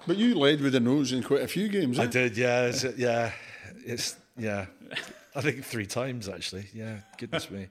[0.10, 2.00] But you led with the nose in quite a few games.
[2.00, 2.08] I Eh?
[2.08, 3.32] did, yeah, it's, yeah,
[3.86, 4.65] it's yeah.
[5.36, 6.65] I think three times actually.
[6.74, 7.67] Yeah, goodness me.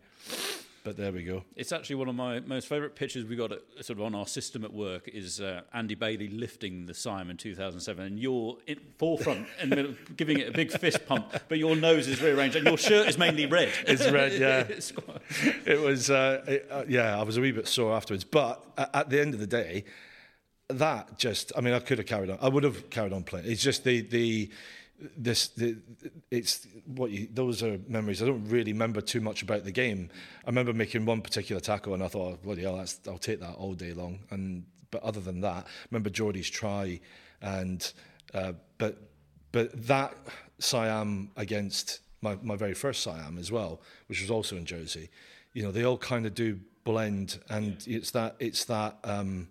[0.84, 1.42] But there we go.
[1.56, 4.28] It's actually one of my most favourite pictures we got at, sort of on our
[4.28, 9.48] system at work is uh, Andy Bailey lifting the Siam 2007, and you're in forefront
[9.60, 12.78] and middle, giving it a big fist pump, but your nose is rearranged and your
[12.78, 13.72] shirt is mainly red.
[13.84, 14.60] It's red, yeah.
[14.68, 15.20] It's quite-
[15.66, 18.22] It was, uh, it, uh, yeah, I was a wee bit sore afterwards.
[18.22, 19.82] But at, at the end of the day,
[20.68, 22.38] that just, I mean, I could have carried on.
[22.40, 23.46] I would have carried on playing.
[23.50, 24.50] It's just the, the,
[25.16, 25.78] this, the,
[26.30, 28.22] it's what you, those are memories.
[28.22, 30.10] I don't really remember too much about the game.
[30.44, 33.40] I remember making one particular tackle and I thought, oh, bloody hell, that's, I'll take
[33.40, 34.20] that all day long.
[34.30, 37.00] And, but other than that, I remember Geordie's try
[37.40, 37.90] and,
[38.34, 38.98] uh, but,
[39.52, 40.16] but that
[40.58, 45.08] Siam against my, my very first Siam as well, which was also in Jersey,
[45.52, 48.98] you know, they all kind of do blend, and it's that it's that.
[49.04, 49.48] Um,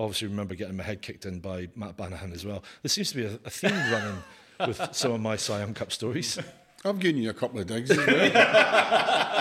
[0.00, 2.64] obviously, remember getting my head kicked in by Matt Banahan as well.
[2.82, 4.22] There seems to be a, a theme running
[4.66, 6.38] with some of my Siam Cup stories.
[6.84, 9.34] I've given you a couple of digs as well.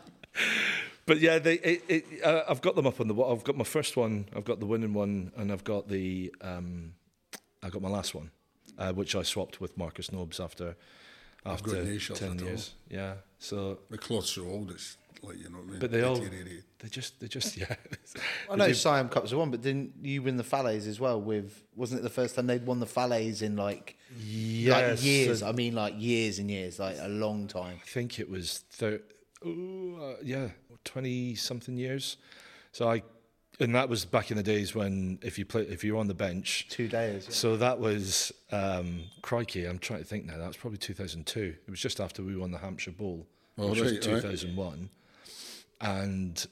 [1.06, 3.20] But yeah, they, it, it, uh, I've got them up on the.
[3.20, 4.28] I've got my first one.
[4.36, 6.32] I've got the winning one, and I've got the.
[6.40, 6.92] Um,
[7.64, 8.30] I got my last one,
[8.78, 10.76] uh, which I swapped with Marcus Nobes after
[11.44, 12.74] after got no shot ten years.
[12.88, 15.80] Yeah, so the cloth's so old, it's like, you know what I mean?
[15.80, 16.22] but they all
[16.80, 16.82] Deteriorated.
[16.82, 17.74] they just they just yeah.
[18.50, 21.20] I know Siam Cups are won, but didn't you win the Fallets as well?
[21.20, 25.40] With wasn't it the first time they'd won the Fallets in like Yes, like years?
[25.40, 27.78] so- I mean, like years and years, like a long time.
[27.82, 29.02] I think it was thir-
[29.46, 30.48] ooh, uh, yeah,
[30.84, 32.16] twenty something years.
[32.72, 33.02] So I,
[33.58, 36.08] and that was back in the days when if you play if you were on
[36.08, 37.24] the bench, Two days.
[37.26, 37.30] yeah.
[37.34, 39.66] So that was um, crikey.
[39.66, 40.38] I'm trying to think now.
[40.38, 41.54] That was probably 2002.
[41.66, 43.26] It was just after we won the Hampshire Bowl,
[43.58, 44.22] Oh, which was right, right.
[44.22, 44.88] 2001.
[45.82, 46.46] And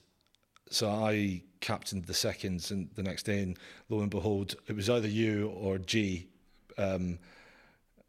[0.71, 4.89] so I captained the seconds, and the next day, and lo and behold, it was
[4.89, 6.29] either you or G.
[6.77, 7.19] Um,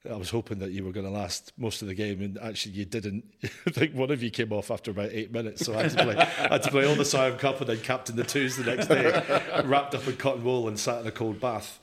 [0.10, 2.74] I was hoping that you were going to last most of the game, and actually
[2.74, 3.26] you didn't.
[3.44, 6.04] I think one of you came off after about eight minutes, so I had to
[6.04, 6.16] play.
[6.16, 8.88] I had to play all the Siam Cup and then captain the twos the next
[8.88, 11.80] day, wrapped up in cotton wool and sat in a cold bath.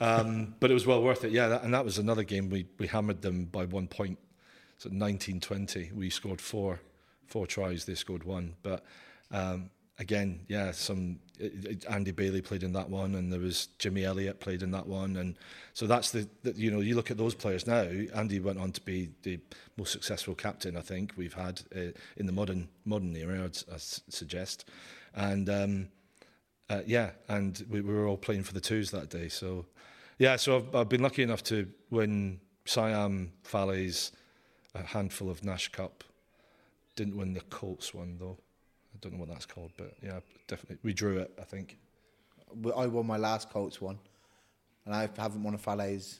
[0.00, 1.48] Um, but it was well worth it, yeah.
[1.48, 4.18] That, and that was another game we we hammered them by one point.
[4.78, 6.80] So 1920, we scored four
[7.26, 8.84] four tries, they scored one, but.
[9.32, 11.20] Um, again, yeah, some
[11.88, 15.16] Andy Bailey played in that one, and there was Jimmy Elliott played in that one,
[15.16, 15.36] and
[15.74, 17.82] so that's the, the, you know you look at those players now.
[18.14, 19.38] Andy went on to be the
[19.76, 23.80] most successful captain I think we've had uh, in the modern modern era, I'd, I'd
[23.80, 24.68] suggest,
[25.14, 25.88] and um,
[26.68, 29.28] uh, yeah, and we, we were all playing for the twos that day.
[29.28, 29.66] So
[30.18, 34.12] yeah, so I've, I've been lucky enough to win Siam, Falaise,
[34.74, 36.04] a handful of Nash Cup.
[36.96, 38.38] Didn't win the Colts one though.
[39.00, 41.32] I don't know what that's called, but yeah, definitely we drew it.
[41.40, 41.78] I think.
[42.76, 43.98] I won my last Colts one,
[44.84, 46.18] and I haven't won a Falaise.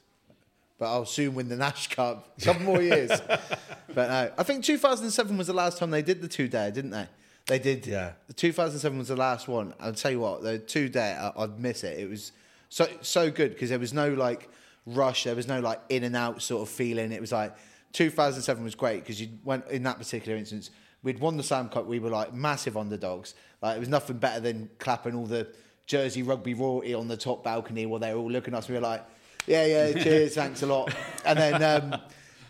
[0.78, 2.32] But I'll soon win the Nash Cup.
[2.40, 3.10] A couple more years.
[3.94, 6.92] but no, I think 2007 was the last time they did the two day, didn't
[6.92, 7.06] they?
[7.46, 7.86] They did.
[7.86, 8.12] Yeah.
[8.28, 9.74] The 2007 was the last one.
[9.78, 11.98] I'll tell you what, the two day, I- I'd miss it.
[11.98, 12.32] It was
[12.70, 14.48] so so good because there was no like
[14.86, 15.24] rush.
[15.24, 17.12] There was no like in and out sort of feeling.
[17.12, 17.54] It was like
[17.92, 20.70] 2007 was great because you went in that particular instance.
[21.02, 21.86] We'd won the Siam Cup.
[21.86, 23.34] We were like massive underdogs.
[23.62, 25.48] Like it was nothing better than clapping all the
[25.86, 28.68] Jersey rugby royalty on the top balcony while they were all looking at us.
[28.68, 29.04] We were like,
[29.46, 30.94] yeah, yeah, cheers, thanks a lot.
[31.24, 32.00] And then, um,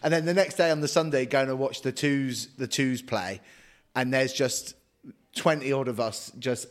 [0.02, 3.02] and then the next day on the Sunday, going to watch the twos, the twos
[3.02, 3.40] play,
[3.94, 4.74] and there's just
[5.34, 6.66] twenty odd of us just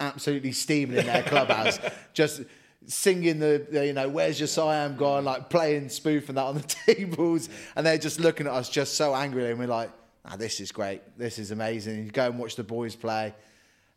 [0.00, 1.78] absolutely steaming in their clubhouse,
[2.12, 2.42] just
[2.86, 6.56] singing the, the, you know, where's your Siam gone, like playing spoof and that on
[6.56, 9.90] the tables, and they're just looking at us just so angrily, and we're like,
[10.24, 12.04] ah, this is great, this is amazing.
[12.06, 13.34] You go and watch the boys play,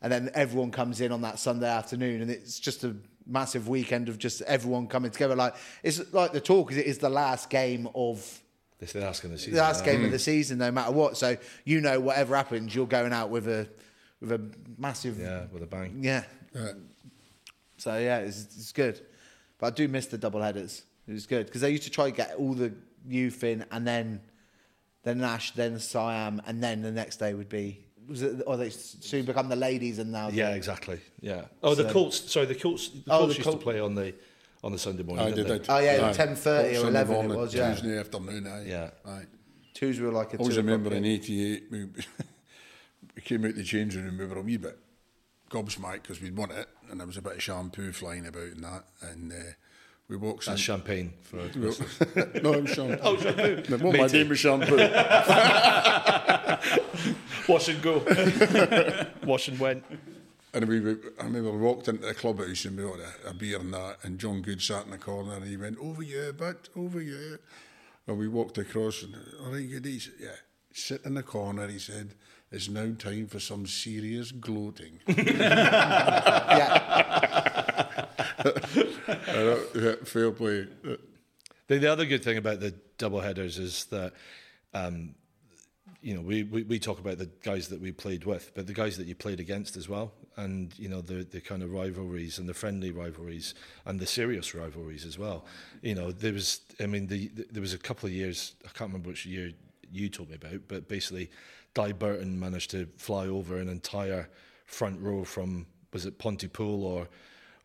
[0.02, 2.96] and then everyone comes in on that Sunday afternoon, and it's just a
[3.28, 5.36] massive weekend of just everyone coming together.
[5.36, 8.42] Like it's like the talk is it is the last game of
[8.80, 9.54] This the last game of the season.
[9.56, 9.92] the last yeah.
[9.94, 11.18] game of the season, no matter what.
[11.18, 13.68] So you know, whatever happens, you're going out with a
[14.22, 14.42] with a
[14.78, 16.00] massive Yeah, with a bang.
[16.02, 16.24] yeah.
[16.54, 16.72] Yeah.
[17.78, 19.02] So yeah, it's, it's good.
[19.58, 20.84] But I do miss the double headers.
[21.08, 22.74] It was good because they used to try to get all the
[23.08, 24.22] youth in, and then
[25.06, 28.42] then Nash, then Siam, and then the next day would be was it?
[28.46, 31.00] Or they soon become the ladies, and now Yeah, exactly.
[31.22, 31.46] Yeah.
[31.64, 32.32] Oh, the So- Colts.
[32.32, 32.90] Sorry, the Colts.
[32.90, 34.14] The Oh, Colts the used Col- to play on the
[34.64, 35.26] on the Sunday morning.
[35.28, 35.64] I didn't did.
[35.66, 35.74] they?
[35.74, 36.14] Oh, yeah, Aye.
[36.14, 37.72] 10:30 or Sunday 11 it was, yeah.
[37.74, 38.48] Tuesday afternoon.
[38.48, 38.66] Aye.
[38.68, 38.90] Yeah.
[39.06, 39.26] Aye.
[39.76, 41.86] twos were like a I always remember in '88 we,
[43.16, 44.78] we came out the change room and we were a wee bit
[45.52, 48.64] gobsmacked because we'd won it and there was a bit of shampoo flying about and
[48.64, 49.36] that and uh,
[50.08, 50.64] we walked That's in.
[50.64, 51.38] champagne for.
[51.38, 52.98] no, it was shampoo.
[53.02, 53.64] oh, shampoo.
[53.70, 54.18] No, what my Matey.
[54.20, 54.78] name was shampoo.
[57.48, 58.04] Wash and go.
[59.24, 59.84] Wash and went.
[60.54, 63.34] And we, we, I remember we walked into the clubhouse and we got a, a
[63.34, 66.34] beer and that, and John Good sat in the corner and he went, Over you,
[66.38, 67.38] but over you.
[68.08, 69.86] And we walked across and, All right, good.
[69.86, 70.30] He said, Yeah,
[70.72, 71.68] sit in the corner.
[71.68, 72.16] He said,
[72.52, 75.00] It's now time for some serious gloating.
[75.08, 76.66] Yeah,
[78.46, 80.68] And, yeah, fair play.
[81.68, 84.14] The, the other good thing about the double headers is that,
[84.74, 85.16] um,
[86.02, 88.74] you know, we, we, we talk about the guys that we played with, but the
[88.74, 92.38] guys that you played against as well, and you know the the kind of rivalries
[92.38, 95.46] and the friendly rivalries and the serious rivalries as well.
[95.82, 98.68] You know, there was, I mean, the, the there was a couple of years, I
[98.70, 99.52] can't remember which year
[99.92, 101.32] you told me about, but basically,
[101.74, 104.30] Di Burton managed to fly over an entire
[104.66, 107.08] front row from was it Pontypool or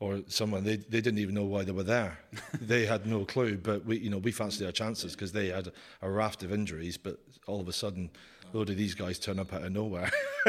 [0.00, 2.18] or someone they, they didn't even know why they were there.
[2.60, 5.70] they had no clue, but we you know we fancied our chances because they had
[6.02, 6.96] a raft of injuries.
[6.96, 8.10] But all of a sudden,
[8.52, 10.10] a load of these guys turn up out of nowhere,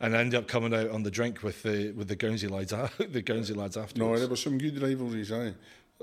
[0.00, 3.22] and end up coming out on the drink with the with the Guernsey lads the
[3.22, 5.54] Guernsey lads no, there were some good rivalries, aye.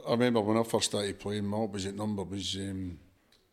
[0.05, 2.99] I remember when I first started playing, my opposite number was um,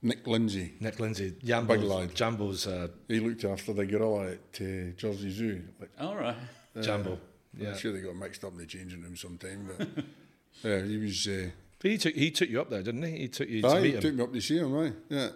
[0.01, 0.75] Nick Lindsay.
[0.81, 2.15] Nick Lindsay, Big Jambo's, lad.
[2.17, 5.63] Jambo's uh, He looked after the gorilla at uh, Jersey Zoo.
[5.79, 6.35] Like, All right.
[6.81, 7.21] Jambo.
[7.59, 9.89] I'm Yeah, sure they got mixed up in the changing room sometime, but
[10.63, 11.27] yeah, he was.
[11.29, 13.19] Uh, but he took he took you up there, didn't he?
[13.19, 14.01] He took you to aye, meet he him.
[14.01, 14.93] took me up to see him, aye.
[15.09, 15.29] Yeah,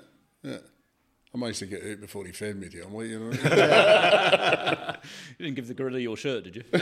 [0.43, 0.57] yeah.
[1.35, 3.31] I managed to get out before he fed me to him, like, you know.
[5.39, 6.63] You didn't give the gorilla your shirt, did you?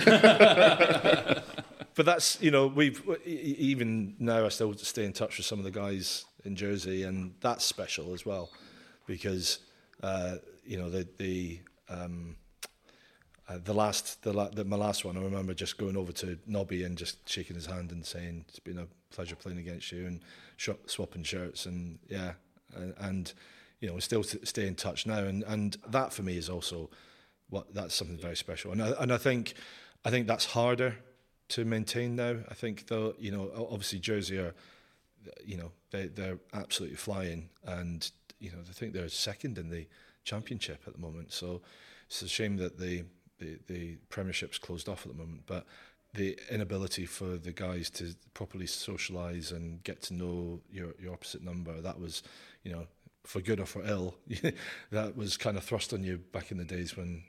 [1.94, 5.64] but that's you know we've even now I still stay in touch with some of
[5.64, 8.50] the guys in Jersey, and that's special as well
[9.06, 9.59] because
[10.02, 12.36] uh, you know the the um,
[13.49, 16.38] uh, the last the, la- the my last one I remember just going over to
[16.47, 20.07] Nobby and just shaking his hand and saying it's been a pleasure playing against you
[20.07, 20.20] and
[20.57, 22.32] sh- swapping shirts and yeah
[22.74, 23.32] and, and
[23.80, 26.49] you know we still s- stay in touch now and and that for me is
[26.49, 26.88] also
[27.51, 29.55] what that's something very special and I, and I think
[30.05, 30.97] I think that's harder
[31.47, 32.36] to maintain now.
[32.49, 34.55] I think though you know obviously Jersey are
[35.45, 39.86] you know, they they're absolutely flying, and you know, I think they're second in the
[40.24, 41.32] championship at the moment.
[41.32, 41.62] So
[42.07, 43.05] it's a shame that the
[43.45, 45.66] the, the Premiership's closed off at the moment, but
[46.14, 51.42] the inability for the guys to properly socialise and get to know your your opposite
[51.42, 52.22] number that was,
[52.62, 52.86] you know,
[53.24, 54.16] for good or for ill,
[54.90, 57.22] that was kind of thrust on you back in the days when.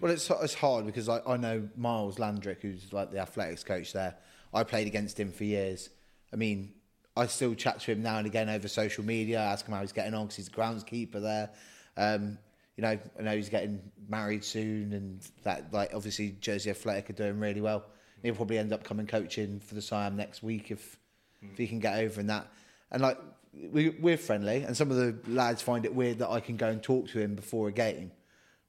[0.00, 3.92] Well, it's it's hard because I, I know Miles Landrick, who's like the athletics coach
[3.92, 4.16] there.
[4.52, 5.88] I played against him for years.
[6.32, 6.74] I mean,
[7.16, 9.92] I still chat to him now and again over social media, ask him how he's
[9.92, 11.50] getting on because he's the groundskeeper there.
[11.96, 12.38] Um,
[12.76, 17.14] you know, I know he's getting married soon, and that like obviously Jersey Athletic are
[17.14, 17.84] doing really well.
[18.22, 20.98] He'll probably end up coming coaching for the Siam next week if
[21.42, 22.46] if he can get over in that.
[22.90, 23.18] And like
[23.52, 26.68] we, we're friendly, and some of the lads find it weird that I can go
[26.68, 28.12] and talk to him before a game.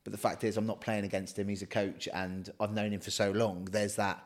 [0.03, 1.47] But the fact is, I'm not playing against him.
[1.47, 3.65] He's a coach, and I've known him for so long.
[3.65, 4.21] There's that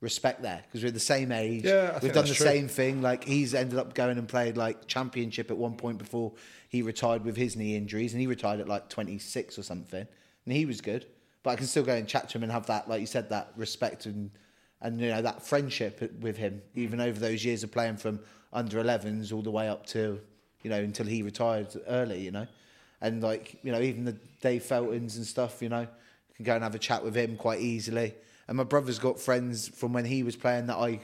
[0.00, 1.64] respect there because we're the same age.
[1.64, 2.46] Yeah, I we've done the true.
[2.46, 3.02] same thing.
[3.02, 6.32] Like he's ended up going and played like championship at one point before
[6.68, 10.06] he retired with his knee injuries, and he retired at like 26 or something,
[10.44, 11.06] and he was good.
[11.42, 13.30] But I can still go and chat to him and have that, like you said,
[13.30, 14.30] that respect and
[14.80, 18.20] and you know that friendship with him, even over those years of playing from
[18.52, 20.20] under 11s all the way up to
[20.62, 22.46] you know until he retired early, you know,
[23.00, 26.54] and like you know even the Dave Feltons and stuff, you know, you can go
[26.54, 28.14] and have a chat with him quite easily.
[28.48, 31.00] And my brother's got friends from when he was playing that I,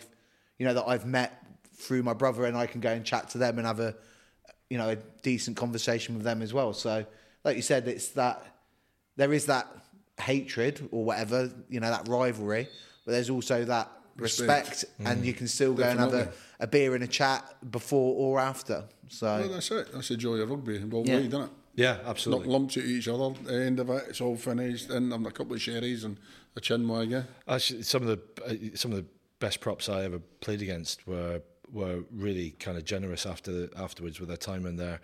[0.58, 1.44] you know, that I've met
[1.76, 3.94] through my brother, and I can go and chat to them and have a,
[4.70, 6.72] you know, a decent conversation with them as well.
[6.72, 7.04] So,
[7.44, 8.42] like you said, it's that
[9.16, 9.66] there is that
[10.20, 12.68] hatred or whatever, you know, that rivalry,
[13.04, 14.84] but there's also that respect, Respect.
[15.04, 15.26] and mm.
[15.26, 18.84] you can still go and have a, a beer and a chat before or after.
[19.08, 19.92] So, Well, that's it.
[19.92, 20.78] That's the joy of rugby.
[20.84, 21.16] Well Yeah.
[21.16, 21.50] played, isn't it?
[21.76, 22.06] Yeah, absolutely.
[22.06, 22.52] Not absolutely.
[22.52, 23.24] lumps at each other.
[23.24, 24.90] At the end of it, it's all finished.
[24.90, 26.18] And I'm a couple of sherries and
[26.56, 27.10] a chin wag.
[27.10, 27.22] yeah.
[27.48, 29.06] Actually, some of the uh, some of the
[29.40, 31.42] best props I ever played against were
[31.72, 35.00] were really kind of generous after afterwards with their time in there,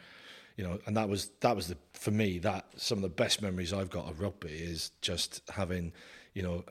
[0.57, 0.78] you know.
[0.86, 3.90] And that was that was the for me that some of the best memories I've
[3.90, 5.92] got of rugby is just having,
[6.34, 6.64] you know,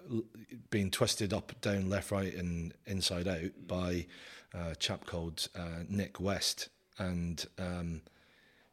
[0.69, 4.05] being twisted up, down, left, right, and inside out by
[4.53, 8.01] a chap called uh, Nick West, and um,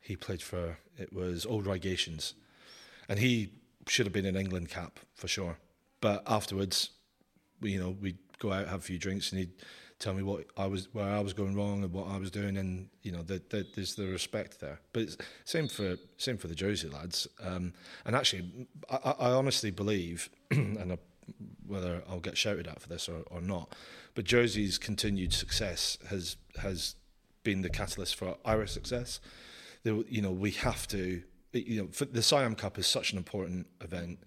[0.00, 2.34] he played for it was Old Reigatians,
[3.08, 3.50] and he
[3.88, 5.58] should have been an England cap for sure.
[6.00, 6.90] But afterwards,
[7.60, 9.52] we, you know, we'd go out have a few drinks, and he'd
[9.98, 12.56] tell me what I was where I was going wrong and what I was doing,
[12.56, 14.80] and you know, that the, there's the respect there.
[14.92, 17.26] But it's same for same for the Jersey lads.
[17.42, 17.72] Um,
[18.04, 20.98] and actually, I, I honestly believe, and I,
[21.66, 23.74] whether I'll get shouted at for this or, or not,
[24.14, 26.96] but Jersey's continued success has has
[27.42, 29.20] been the catalyst for our success.
[29.84, 31.22] You know, we have to.
[31.52, 34.18] You know, the Siam Cup is such an important event.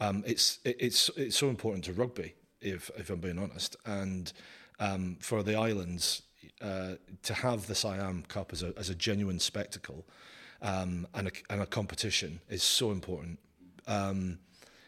[0.00, 4.32] Um, it's it, it's it's so important to rugby, if if I'm being honest, and
[4.78, 6.22] um, for the islands
[6.60, 10.04] uh, to have the Siam Cup as a as a genuine spectacle
[10.62, 13.38] um, and a and a competition is so important.
[13.86, 14.38] Um,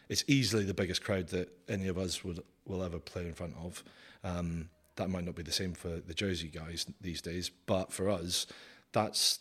[0.09, 3.55] it's easily the biggest crowd that any of us would will ever play in front
[3.63, 3.83] of.
[4.23, 8.09] Um, that might not be the same for the Jersey guys these days, but for
[8.09, 8.45] us,
[8.91, 9.39] that's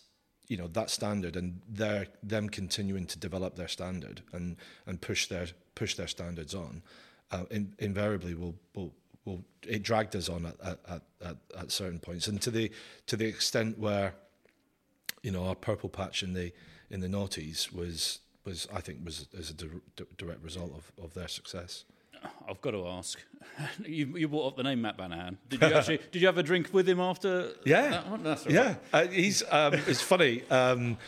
[0.51, 5.27] you know that standard, and they're them continuing to develop their standard and and push
[5.27, 6.83] their push their standards on.
[7.31, 8.93] Uh, in, invariably, will will
[9.25, 12.71] will it dragged us on at, at, at, at, certain points, and to the
[13.07, 14.15] to the extent where
[15.23, 16.53] you know, our purple patch in the
[16.91, 21.15] in the noughties was was I think was as a di- direct result of, of
[21.15, 21.85] their success.
[22.49, 23.19] I've got to ask.
[23.85, 25.37] you, you brought up the name Matt Banahan.
[25.49, 26.01] Did you actually?
[26.11, 27.53] did you have a drink with him after?
[27.91, 28.23] that one?
[28.23, 28.67] That's all yeah.
[28.67, 28.79] right.
[28.93, 30.43] Uh, he's um, it's funny.
[30.51, 30.99] Um,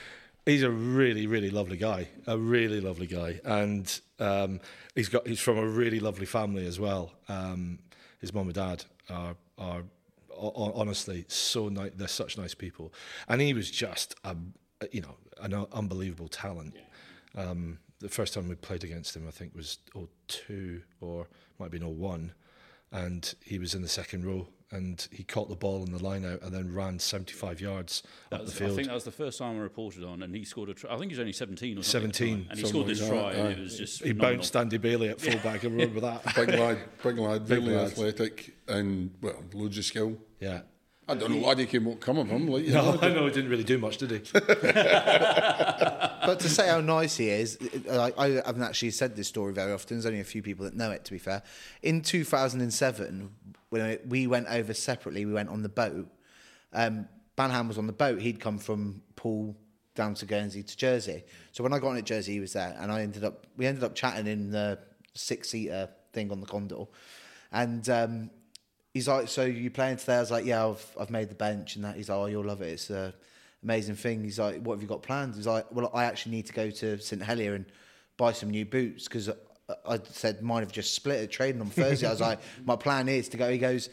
[0.47, 4.61] he's a really really lovely guy, a really lovely guy, and um,
[4.95, 7.13] he's got he's from a really lovely family as well.
[7.29, 7.79] Um,
[8.21, 9.83] his mum and dad are are
[10.31, 11.93] ho- honestly so nice.
[11.97, 12.93] They're such nice people,
[13.29, 14.37] and he was just a
[14.91, 16.77] you know an unbelievable talent.
[17.35, 19.79] Um, the first time we played against him, I think was
[20.29, 21.29] 02 or
[21.59, 22.33] might have been 01,
[22.93, 26.25] and he was in the second row and he caught the ball in the line
[26.25, 28.71] out and then ran 75 yards That up was, the field.
[28.73, 30.91] I think that was the first time I reported on, and he scored a try.
[30.91, 32.09] I think he was only 17 or something.
[32.09, 34.37] at 17, and he scored this try, that, and it was just he phenomenal.
[34.39, 35.63] bounced Andy Bailey at fullback.
[35.65, 36.25] I remember that.
[36.35, 37.93] Big lad, big lad, Big really lads.
[37.93, 40.17] athletic, and well, loads of skill.
[40.41, 40.63] Yeah.
[41.09, 42.47] I don't know why they came what come of him.
[42.47, 44.19] Like, No, know, I know he didn't really do much, did he?
[44.33, 47.59] but to say how nice he is,
[47.91, 49.97] I, I haven't actually said this story very often.
[49.97, 51.43] There's only a few people that know it, to be fair.
[51.83, 53.31] In 2007,
[53.71, 56.07] when we went over separately, we went on the boat.
[56.73, 58.21] Um, Banahan was on the boat.
[58.21, 59.57] He'd come from Poole
[59.95, 61.25] down to Guernsey to Jersey.
[61.51, 63.67] So when I got on at Jersey, he was there, and I ended up we
[63.67, 64.79] ended up chatting in the
[65.15, 66.85] six seater thing on the Condor,
[67.51, 68.31] and um,
[68.95, 70.17] he's like, so you playing today?
[70.17, 71.97] I was like, yeah, I've I've made the bench and that.
[71.97, 72.69] He's like, oh, you'll love it.
[72.69, 73.15] It's a
[73.63, 74.23] amazing thing.
[74.25, 75.35] He's like, what have you got planned?
[75.35, 77.65] He's like, well, I actually need to go to St Helier and
[78.17, 79.29] buy some new boots because
[79.87, 82.07] I said mine have just split at trading on Thursday.
[82.07, 83.51] I was like, my plan is to go.
[83.51, 83.89] He goes.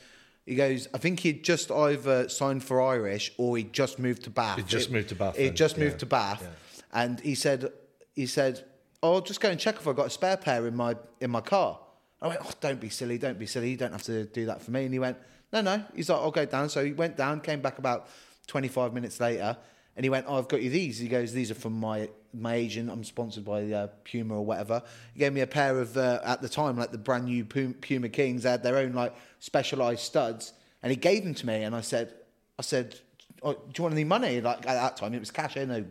[0.46, 0.88] He goes.
[0.94, 4.58] I think he'd just either signed for Irish or he just moved to Bath.
[4.58, 6.48] He'd just It- moved to Bath He just moved yeah, to Bath,
[6.92, 7.72] and he said,
[8.16, 8.66] he said,
[9.04, 11.30] oh, I'll just go and check if I got a spare pair in my in
[11.30, 11.80] my car.
[12.22, 13.72] I went, oh, don't be silly, don't be silly.
[13.72, 14.84] You don't have to do that for me.
[14.84, 15.18] And he went,
[15.54, 15.84] no, no.
[15.96, 16.70] He's like, I'll go down.
[16.70, 18.08] So he went down, came back about
[18.48, 19.58] 25 minutes later,
[19.96, 21.00] and he went, oh, I've got you these.
[21.00, 22.92] He goes, these are from my my agent.
[22.92, 24.84] I'm sponsored by uh, Puma or whatever.
[25.14, 28.10] He gave me a pair of uh, at the time like the brand new Puma,
[28.10, 28.44] Kings.
[28.44, 30.54] They had their own like specialized studs,
[30.84, 31.64] and he gave them to me.
[31.64, 32.14] And I said,
[32.58, 33.00] I said,
[33.42, 34.42] oh, do you want any money?
[34.42, 35.66] Like at that time, it was cash, eh?
[35.66, 35.76] No.
[35.76, 35.88] And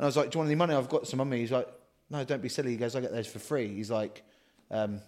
[0.00, 0.74] I was like, do you want any money?
[0.74, 1.38] I've got some money.
[1.38, 1.68] He's like,
[2.10, 2.72] no, don't be silly.
[2.72, 3.68] He goes, I get those for free.
[3.68, 4.22] He's like,
[4.70, 5.00] um,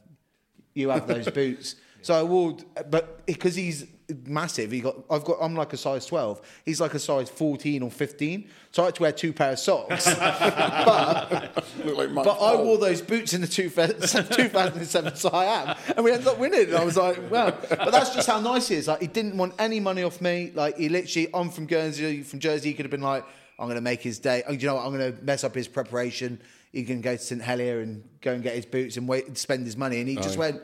[0.75, 1.77] you have those boots.
[2.03, 3.87] So I would, but because he's
[4.27, 4.97] massive, he got.
[5.11, 5.39] I've got.
[5.41, 6.41] I'm like a size 12.
[6.65, 8.49] He's like a size 14 or 15.
[8.71, 10.07] So I had to wear two pair of socks.
[10.15, 16.13] but Look like but I wore those boots in the two, 2007 Siam, and we
[16.13, 16.69] ended up winning.
[16.69, 18.89] And I was like, well, but that's just how nice he is.
[18.89, 20.53] Like he didn't want any money off me.
[20.55, 22.71] Like he literally, I'm from Guernsey, from Jersey.
[22.71, 23.25] He could have been like,
[23.59, 24.43] I'm going to make his day.
[24.49, 24.87] Oh, you know what?
[24.87, 26.41] I'm going to mess up his preparation.
[26.73, 29.37] He can go to St Helier and go and get his boots and wait and
[29.37, 29.99] spend his money.
[30.01, 30.61] And he just went,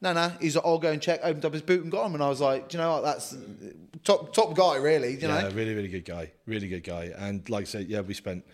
[0.00, 0.30] no, no.
[0.40, 1.20] He's like, I'll go and check.
[1.22, 2.14] Opened up his boot and got him.
[2.14, 3.02] And I was like, do you know what?
[3.02, 3.36] That's
[4.04, 5.12] top top guy, really.
[5.14, 5.50] You yeah, know.
[5.50, 6.30] really, really good guy.
[6.46, 7.12] Really good guy.
[7.16, 8.44] And like I said, yeah, we spent.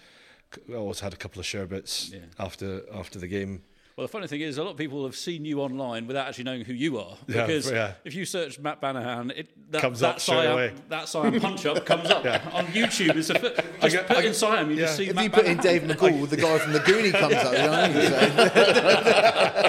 [0.71, 2.21] I always had a couple of sherbets Yeah.
[2.39, 3.63] after after the game.
[3.97, 6.45] Well, the funny thing is, a lot of people have seen you online without actually
[6.45, 7.17] knowing who you are.
[7.27, 7.93] Because yeah.
[8.05, 10.73] if you search Matt Banahan, it that, Comes that up straight Siam, away.
[10.89, 13.15] That Siam punch up comes up on YouTube.
[13.15, 15.31] It's a, fi- just get- put I in Siam, you just see If Matt you
[15.31, 17.53] put in Dave McCall, the guy from the Goonie comes up.
[17.53, 18.11] You know what I mean?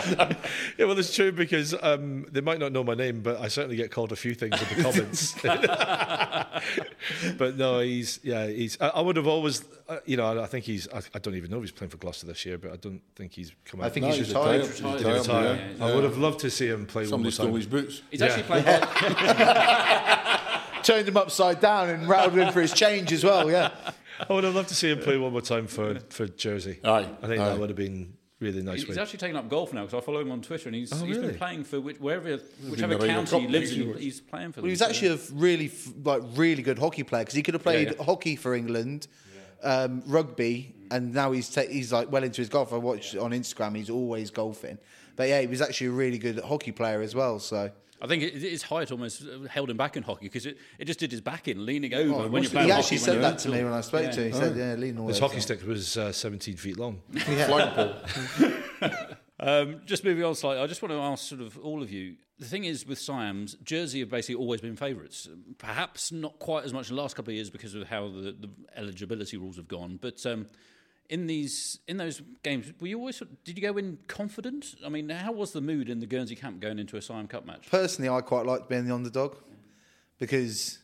[0.02, 0.30] So-
[0.78, 3.76] Yeah, well, it's true because um, they might not know my name, but I certainly
[3.76, 5.36] get called a few things in the comments.
[7.38, 8.80] but no, he's yeah, he's.
[8.82, 10.88] I, I would have always, uh, you know, I, I think he's.
[10.90, 13.02] I, I don't even know if he's playing for Gloucester this year, but I don't
[13.16, 13.88] think he's come out.
[13.88, 14.62] I think No, he's he's retired.
[14.62, 14.72] retired.
[14.72, 15.20] He's Retired.
[15.20, 15.74] retired, Retire.
[15.78, 15.86] yeah.
[15.86, 18.02] I would have loved to see him play Somebody one more stole his boots.
[18.10, 18.28] He's Yeah.
[18.28, 18.66] actually playing.
[20.84, 23.50] Turned him upside down and rattled him for his change as well.
[23.50, 23.72] Yeah.
[24.30, 26.80] I would have loved to see him play one more time for for Jersey.
[26.84, 27.50] Aye, I think aye.
[27.50, 28.80] that would have been really nice.
[28.80, 29.00] He's win.
[29.00, 31.18] actually taken up golf now because I follow him on Twitter and he's, Oh, he's
[31.18, 32.38] been playing for which, wherever,
[32.70, 33.98] whichever county he lives in.
[33.98, 34.62] He's playing for.
[34.62, 35.72] Well, he was so, actually a really,
[36.04, 38.04] like, really good hockey player because he could have played yeah.
[38.04, 39.08] hockey for England,
[39.66, 42.72] um, rugby, and now he's ta- he's like well into his golf.
[42.72, 44.78] I watched on Instagram; he's always golfing.
[45.16, 47.40] But yeah, he was actually a really good hockey player as well.
[47.40, 51.00] So I think his height almost held him back in hockey because it, it just
[51.00, 53.40] did his back in, leaning over when you're playing he actually when said you're that
[53.40, 54.32] to me when I spoke to him.
[54.34, 57.02] He said, "Yeah, lean all His over." hockey stick was uh, 17 feet long.
[57.16, 57.96] Flagpole.
[59.40, 62.16] Um, just moving on slightly, I just want to ask sort of all of you.
[62.40, 65.28] The thing is with Siams, Jersey have basically always been favourites.
[65.58, 68.36] Perhaps not quite as much in the last couple of years because of how the,
[68.38, 70.00] the eligibility rules have gone.
[70.02, 70.48] But um,
[71.10, 74.76] in these in those games, were you always did you go in confident?
[74.86, 77.46] I mean, how was the mood in the Guernsey camp going into a Siam Cup
[77.46, 77.70] match?
[77.70, 79.36] personally, I quite liked being the underdog
[80.18, 80.80] because,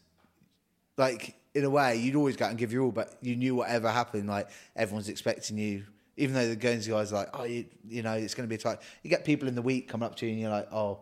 [0.98, 3.56] like, in a way, you'd always go out and give your all, but you knew
[3.56, 5.86] whatever happened, like, everyone's expecting you.
[6.18, 8.56] Even though the Guernsey guys are like, oh, you, you know, it's going to be
[8.56, 8.80] a tight.
[9.04, 11.00] You get people in the week come up to you and you're like, oh,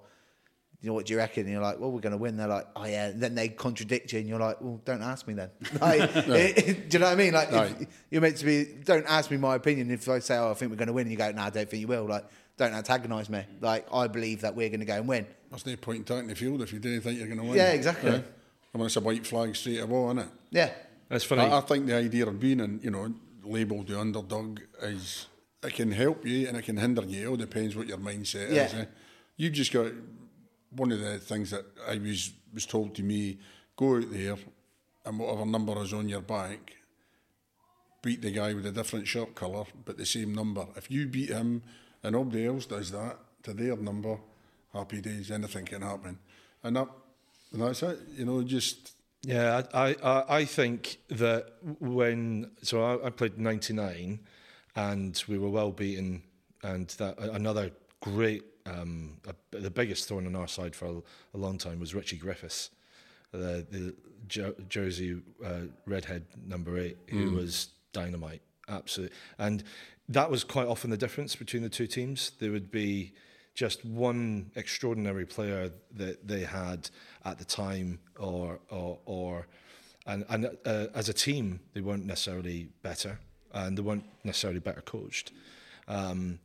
[0.82, 1.44] you know, what do you reckon?
[1.44, 2.38] And you're like, well, we're going to win.
[2.38, 3.08] They're like, oh, yeah.
[3.08, 5.50] And then they contradict you and you're like, well, don't ask me then.
[5.82, 7.34] Like, do you know what I mean?
[7.34, 7.82] Like, Right.
[7.82, 9.92] if you're meant to be, don't ask me my opinion.
[9.92, 11.50] If I say, oh, I think we're going to win, and you go, no, I
[11.50, 12.06] don't think you will.
[12.06, 13.44] Like, don't antagonise me.
[13.60, 15.26] Like, I believe that we're going to go and win.
[15.50, 17.56] There's no point in taking the field if you didn't think you're going to win.
[17.56, 18.12] Yeah, exactly.
[18.12, 20.28] I mean, it's a white flag straight away, isn't it?
[20.52, 20.70] Yeah.
[21.10, 21.42] That's funny.
[21.42, 23.12] I, I think the idea of being, in, you know,
[23.50, 25.28] labelled the underdog is
[25.64, 27.26] it can help you and it can hinder you.
[27.26, 28.66] It all depends what your mindset Yeah.
[28.66, 28.74] is.
[28.74, 28.86] Eh?
[29.38, 29.92] You just got
[30.72, 33.40] one of the things that I was was told to me:
[33.76, 34.38] go out there
[35.06, 36.76] and whatever number is on your back,
[38.02, 40.66] beat the guy with a different shirt colour but the same number.
[40.76, 41.64] If you beat him
[42.04, 44.18] and nobody else does that to their number,
[44.74, 45.32] happy days.
[45.32, 46.18] Anything can happen,
[46.64, 46.88] and that
[47.52, 48.00] and that's it.
[48.18, 48.94] You know, just.
[49.24, 54.20] Yeah, I, I, I think that when so I, I played '99,
[54.76, 56.24] and we were well beaten,
[56.64, 61.02] and that another great, um, a, the biggest thorn on our side for a,
[61.34, 62.70] a long time was Richie Griffiths,
[63.32, 63.94] the the
[64.28, 69.66] Jer- Jersey uh, redhead number eight, who was dynamite, absolute, and
[70.08, 72.32] that was quite often the difference between the two teams.
[72.40, 73.12] There would be
[73.56, 76.90] just one extraordinary player that they had
[77.26, 79.48] at the time, or or, or
[80.06, 83.20] and and uh, as a team they weren't necessarily better,
[83.54, 85.32] and they weren't necessarily better coached,
[85.88, 86.40] um,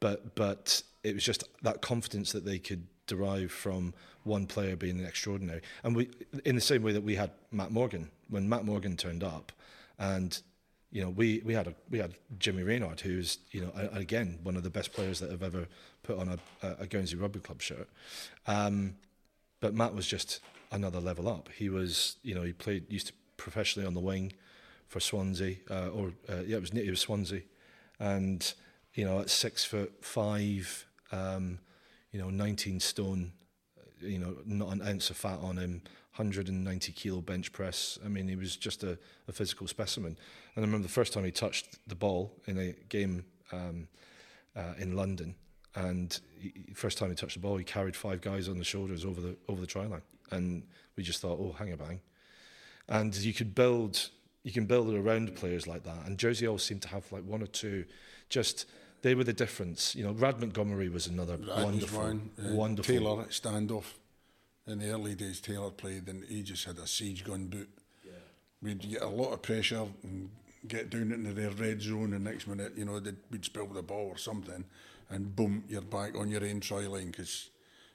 [0.00, 3.92] but but it was just that confidence that they could derive from
[4.24, 5.62] one player being extraordinary.
[5.82, 6.10] And we,
[6.44, 9.52] in the same way that we had Matt Morgan, when Matt Morgan turned up,
[9.98, 10.40] and
[10.92, 14.38] you know, we, we had a we had Jimmy Reynard, who's you know a, again
[14.42, 15.66] one of the best players that have ever
[16.02, 17.88] put on a, a Guernsey Rugby Club shirt.
[18.46, 18.96] Um,
[19.60, 20.40] but Matt was just
[20.72, 21.48] another level up.
[21.54, 24.32] He was you know he played used to professionally on the wing
[24.88, 27.42] for Swansea, uh, or uh, yeah, it was it was Swansea,
[28.00, 28.52] and
[28.94, 31.60] you know at six foot five, um,
[32.10, 33.32] you know, nineteen stone,
[34.00, 35.82] you know, not an ounce of fat on him,
[36.16, 37.98] 190 kilo bench press.
[38.04, 38.98] I mean, he was just a,
[39.28, 40.16] a physical specimen.
[40.54, 43.88] And I remember the first time he touched the ball in a game um,
[44.56, 45.34] uh, in London,
[45.74, 49.04] and he, first time he touched the ball, he carried five guys on the shoulders
[49.04, 50.64] over the over the try line, and
[50.96, 52.00] we just thought, oh, hang a bang.
[52.88, 54.10] And you could build
[54.42, 56.06] you can build it around players like that.
[56.06, 57.84] And Jersey always seemed to have like one or two,
[58.28, 58.66] just
[59.02, 59.94] they were the difference.
[59.94, 62.30] You know, Rad Montgomery was another Rad wonderful, one.
[62.38, 62.94] Uh, wonderful.
[62.94, 63.84] Taylor standoff.
[64.70, 67.68] In the early days, Taylor played, and he just had a siege gun boot.
[68.04, 68.12] Yeah.
[68.62, 70.30] We'd get a lot of pressure and
[70.68, 73.82] get down into their red zone, and next minute, you know, they'd, we'd spill the
[73.82, 74.64] ball or something,
[75.08, 77.50] and boom, you're back on your own try line because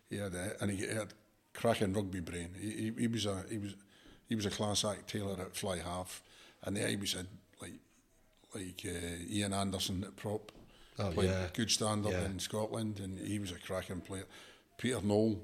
[0.10, 1.14] he had a, and he had
[1.54, 2.50] cracking rugby brain.
[2.60, 3.76] He, he, he was a he was
[4.28, 6.22] he was a class act Taylor at fly half,
[6.64, 7.28] and the Ibis had
[7.62, 7.80] like
[8.54, 10.52] like uh, Ian Anderson at prop.
[11.00, 11.48] Oh, played yeah.
[11.54, 12.26] good stand up Yeah.
[12.26, 14.26] in Scotland, and he was a cracking player.
[14.78, 15.40] Peter Knoll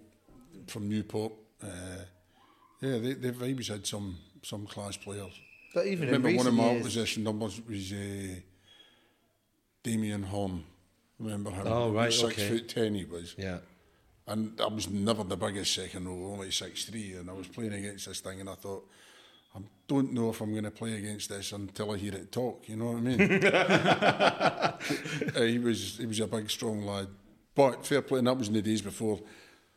[0.67, 1.33] from Newport.
[1.61, 1.67] Uh,
[2.81, 5.33] yeah, they, they've Ibis had some some class players.
[5.73, 8.35] But even Remember in one of my years, opposition numbers was uh,
[9.83, 10.63] Damien Horn.
[11.19, 11.67] Remember him?
[11.67, 12.49] Oh, He was right, six okay.
[12.49, 13.35] foot ten he was.
[13.37, 13.59] Yeah.
[14.27, 17.73] And I was never the biggest second row, only six three, and I was playing
[17.73, 18.87] against this thing, and I thought,
[19.55, 22.67] I don't know if I'm going to play against this until I hear it talk.
[22.67, 23.41] You know what I mean?
[25.35, 27.07] Uh, he was he was a big, strong lad,
[27.53, 28.19] but fair play.
[28.19, 29.19] And that was in the days before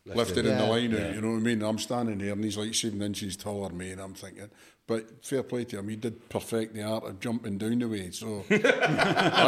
[0.06, 0.68] lifted in the Yeah.
[0.70, 1.14] line out.
[1.14, 1.62] You know what I mean?
[1.62, 4.50] I'm standing there, and he's like seven inches taller than me, and I'm thinking.
[4.86, 8.10] But fair play to him, he did perfect the art of jumping down the way,
[8.10, 8.56] so I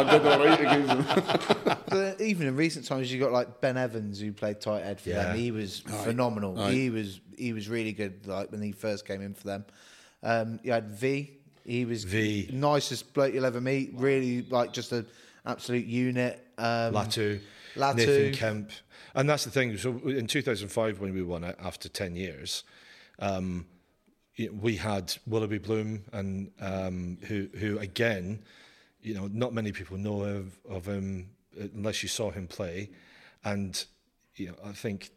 [0.09, 1.77] did all right against him.
[1.89, 5.09] But even in recent times, you got like Ben Evans who played tight end for
[5.09, 5.23] Yeah.
[5.23, 5.37] them.
[5.37, 6.59] He was phenomenal.
[6.59, 6.71] Aye.
[6.73, 8.27] He was he was really good.
[8.27, 9.65] Like when he first came in for them.
[10.23, 11.31] Um, you had V.
[11.65, 12.49] He was V.
[12.51, 13.91] nicest bloke you'll ever meet.
[13.93, 15.05] Really like just an
[15.45, 16.45] absolute unit.
[16.57, 17.39] Um, Latu,
[17.75, 17.95] Latu.
[17.95, 18.71] Nathan Kemp,
[19.15, 19.77] and that's the thing.
[19.77, 22.63] So in 2005, when we won it after 10 years,
[23.19, 23.65] um,
[24.61, 28.43] we had Willoughby Bloom, and um, who, who again,
[29.01, 31.29] you know, not many people know of, of him
[31.73, 32.89] unless you saw him play,
[33.43, 33.85] and
[34.35, 35.11] you know, I think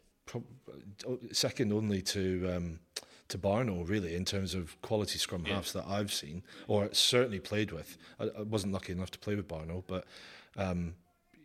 [1.31, 2.53] second only to.
[2.55, 2.79] Um,
[3.27, 7.71] to Barno, really, in terms of quality scrum halves that I've seen, or certainly played
[7.71, 7.97] with.
[8.19, 10.03] I, I wasn't lucky enough to play with Barno, but
[10.57, 10.95] um,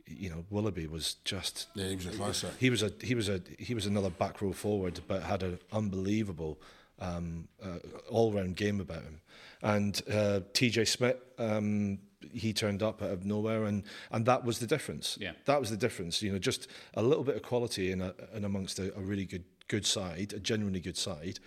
[0.06, 2.50] you know, Willoughby was just Yeah, he was a classic.
[2.58, 5.58] he was a he was a he was another back row forward, but had an
[5.72, 6.58] unbelievable
[6.98, 7.78] um, uh,
[8.08, 9.20] all round game about him.
[9.62, 11.98] And uh, TJ Smith, um,
[12.32, 15.18] he turned up out of nowhere, and and that was the difference.
[15.20, 15.32] Yeah.
[15.46, 16.22] that was the difference.
[16.22, 19.24] You know, just a little bit of quality in a, in amongst a, a really
[19.24, 21.38] good good side, a genuinely good side,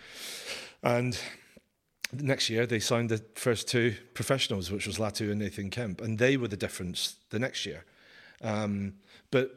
[0.84, 1.18] and.
[2.12, 6.18] Next year, they signed the first two professionals, which was Latu and Nathan Kemp, and
[6.18, 7.86] they were the difference the next year.
[8.42, 8.96] Um,
[9.32, 9.56] but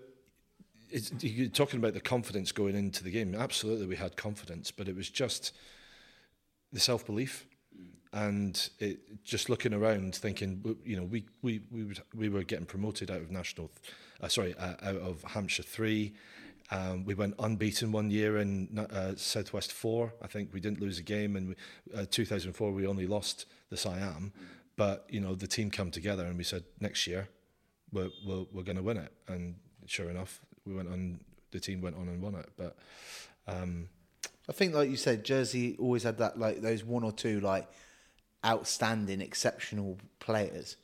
[1.20, 3.34] you're talking about the confidence going into the game.
[3.34, 5.52] Absolutely, we had confidence, but it was just
[6.72, 7.46] the self belief
[8.12, 12.66] and it, just looking around, thinking, you know, we we we, would, we were getting
[12.66, 13.70] promoted out of national,
[14.20, 16.12] uh, sorry, uh, out of Hampshire three.
[16.70, 20.12] Um, we went unbeaten one year in uh, Southwest four.
[20.22, 21.54] I think we didn't lose a game, and we,
[21.94, 24.32] uh, 2004 we only lost the Siam.
[24.76, 27.28] But you know, the team come together, and we said next year
[27.92, 29.12] we're we're, we're going to win it.
[29.28, 31.20] And sure enough, we went on.
[31.50, 32.48] The team went on and won it.
[32.56, 32.76] But
[33.46, 33.88] um,
[34.48, 37.68] I think, like you said, Jersey always had that like those one or two like
[38.44, 40.76] outstanding, exceptional players,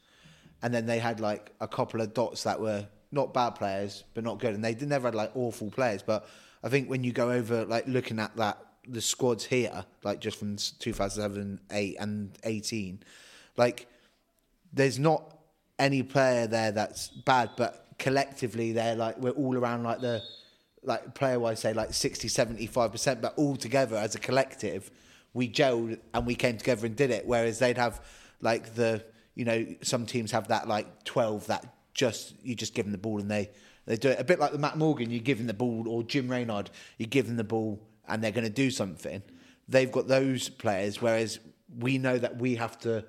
[0.63, 4.25] and then they had like a couple of dots that were not bad players but
[4.25, 6.03] not good, and they never had like awful players.
[6.03, 6.29] But
[6.63, 10.39] I think when you go over like looking at that the squads here, like just
[10.39, 13.03] from 2007, 8 and 18,
[13.57, 13.87] like
[14.73, 15.38] there's not
[15.79, 20.23] any player there that's bad, but collectively they're like we're all around like the
[20.85, 24.89] like player wise say like 60 75 percent but all together as a collective
[25.39, 27.27] we gelled and we came together and did it.
[27.27, 28.05] Whereas they'd have
[28.41, 29.05] like the
[29.35, 32.99] you know some teams have that like 12 that just you just give them the
[32.99, 33.51] ball and they
[33.87, 34.21] they do it.
[34.21, 37.07] A bit like the Matt Morgan you give them the ball or Jim Reynard you
[37.07, 39.23] give them the ball and they're going to do something.
[39.69, 41.39] They've got those players whereas
[41.79, 43.05] we know that we have to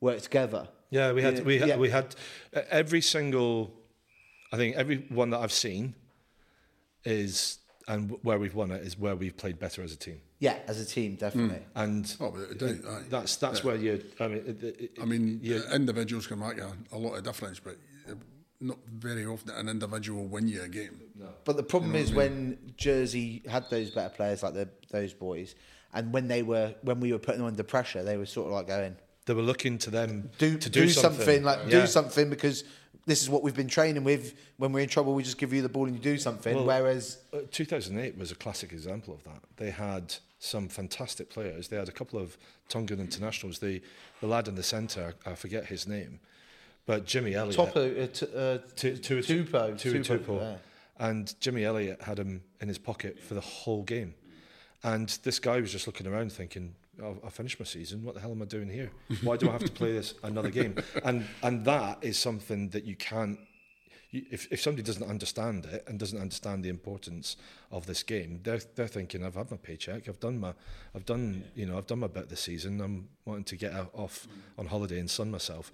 [0.00, 1.76] work together Yeah, we had Yeah, we had, yeah.
[1.78, 2.14] we had
[2.54, 3.72] uh, every single.
[4.52, 5.94] I think every one that I've seen
[7.04, 10.20] is and where we've won it is where we've played better as a team.
[10.38, 11.62] Yeah, as a team, definitely.
[11.74, 13.02] And Oh, but it did, aye.
[13.08, 14.04] that's that's where you.
[14.20, 17.58] I mean, it, it, I mean, you, individuals can make a, a lot of difference,
[17.60, 17.76] but
[18.08, 18.14] uh,
[18.60, 21.00] not very often an individual win you a game.
[21.44, 25.54] But the problem is when Jersey had those better players like the, those boys,
[25.94, 28.52] and when they were when we were putting them under pressure, they were sort of
[28.52, 31.80] like going they were looking to them do to do, do, something, like Yeah.
[31.82, 32.64] do something because
[33.06, 34.34] this is what we've been training with.
[34.58, 36.54] When we're in trouble, we just give you the ball and you do something.
[36.54, 39.42] Well, Whereas Uh, 2008 was a classic example of that.
[39.56, 41.68] They had some fantastic players.
[41.68, 42.36] They had a couple of
[42.68, 43.58] Tongan internationals.
[43.58, 43.80] The
[44.20, 46.20] the lad in the centre, I forget his name,
[46.86, 47.56] but Jimmy Elliott.
[47.56, 50.40] Topo, uh, t- uh, Tu- Tupo, Tu- Tupo, Tupo.
[50.40, 50.56] yeah.
[50.98, 54.14] And Jimmy Elliott had him in his pocket for the whole game.
[54.84, 56.74] And this guy was just looking around thinking,
[57.24, 58.04] I finished my season.
[58.04, 58.90] What the hell am I doing here?
[59.22, 60.74] Why do I have to play this another game?
[61.04, 63.38] And and that is something that you can't.
[64.10, 67.36] you- If, if somebody doesn't understand it and doesn't understand the importance
[67.70, 70.52] of this game, they're they're thinking, I've had my paycheck, I've done my,
[70.94, 72.80] I've done you know, I've done my bit this season.
[72.80, 74.28] I'm wanting to get off
[74.58, 75.72] on holiday and sun myself.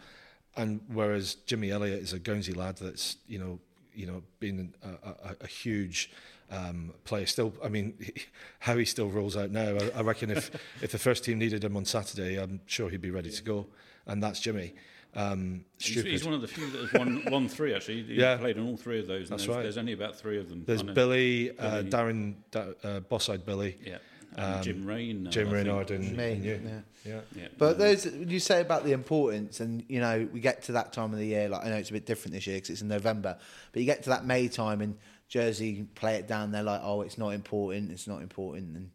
[0.56, 3.58] And whereas Jimmy Elliott is a Guernsey lad that's you know
[3.98, 6.10] you know been a, a, a huge
[6.50, 7.26] um, player.
[7.26, 7.98] Still, I mean,
[8.60, 9.76] how he still rolls out now.
[9.76, 10.50] I, I reckon if
[10.82, 13.66] if the first team needed him on Saturday, I'm sure he'd be ready to go.
[14.06, 14.74] And that's Jimmy.
[15.14, 16.10] Um, He's, stupid.
[16.12, 18.02] he's one of the few that has won, won three, actually.
[18.04, 18.36] He Yeah.
[18.36, 19.28] played in all three of those.
[19.28, 19.62] That's there's, right.
[19.62, 20.64] There's only about three of them.
[20.66, 21.90] There's Billy, uh, Billy.
[21.90, 23.98] Darren, da, uh, Bosside Billy, Yeah.
[24.36, 25.28] And Jim um, Rain.
[25.30, 25.66] Jim I think.
[25.66, 26.60] Reynard, and, Me, and you.
[26.64, 26.80] yeah.
[27.04, 27.20] yeah.
[27.34, 27.48] Yeah.
[27.56, 31.12] But those you say about the importance, and you know we get to that time
[31.12, 31.48] of the year.
[31.48, 33.38] Like I know it's a bit different this year because it's in November,
[33.72, 34.96] but you get to that May time and
[35.28, 36.52] Jersey play it down.
[36.52, 37.90] They're like, oh, it's not important.
[37.90, 38.90] It's not important, and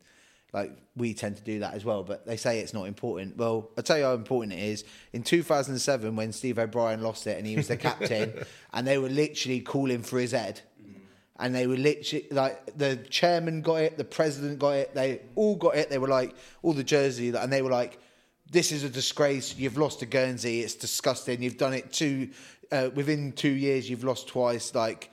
[0.54, 2.04] like we tend to do that as well.
[2.04, 3.38] But they say it's not important.
[3.38, 4.84] Well, I will tell you how important it is.
[5.12, 8.34] In 2007, when Steve O'Brien lost it and he was the captain,
[8.74, 10.62] and they were literally calling for his head.
[11.44, 15.58] And they were literally like the chairman got it, the president got it, they all
[15.58, 15.90] got it.
[15.90, 18.00] They were like all the jersey, and they were like,
[18.50, 19.54] "This is a disgrace.
[19.58, 20.62] You've lost to Guernsey.
[20.62, 21.42] It's disgusting.
[21.42, 22.30] You've done it two
[22.72, 23.90] uh, within two years.
[23.90, 24.74] You've lost twice.
[24.74, 25.12] Like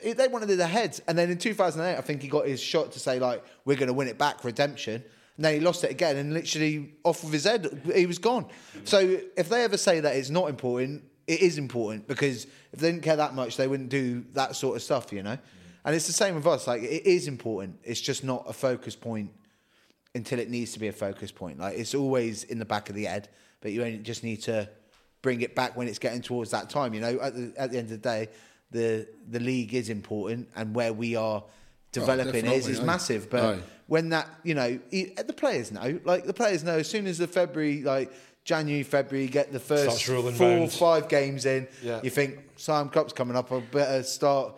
[0.00, 1.00] it, they wanted their heads.
[1.06, 3.86] And then in 2008, I think he got his shot to say like, "We're going
[3.86, 4.94] to win it back, redemption."
[5.36, 8.46] And then he lost it again, and literally off with his head, he was gone.
[8.82, 12.90] So if they ever say that it's not important, it is important because if they
[12.90, 15.38] didn't care that much, they wouldn't do that sort of stuff, you know.
[15.88, 16.66] And it's the same with us.
[16.66, 17.78] Like it is important.
[17.82, 19.30] It's just not a focus point
[20.14, 21.58] until it needs to be a focus point.
[21.58, 23.30] Like it's always in the back of the head,
[23.62, 24.68] but you only just need to
[25.22, 26.92] bring it back when it's getting towards that time.
[26.92, 28.28] You know, at the at the end of the day,
[28.70, 31.50] the the league is important, and where we are oh,
[31.90, 33.30] developing is is massive.
[33.30, 33.60] But Aye.
[33.86, 35.98] when that, you know, the players know.
[36.04, 38.12] Like the players know as soon as the February, like
[38.44, 40.70] January, February, get the first four, round.
[40.70, 41.66] five games in.
[41.82, 42.02] Yeah.
[42.02, 43.50] You think Siam Cup's coming up.
[43.50, 44.52] I better start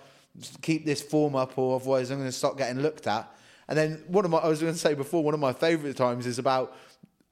[0.62, 3.32] keep this form up, or otherwise I'm going to start getting looked at.
[3.68, 5.97] And then one of my, I was going to say before, one of my favourite
[5.97, 6.76] times is about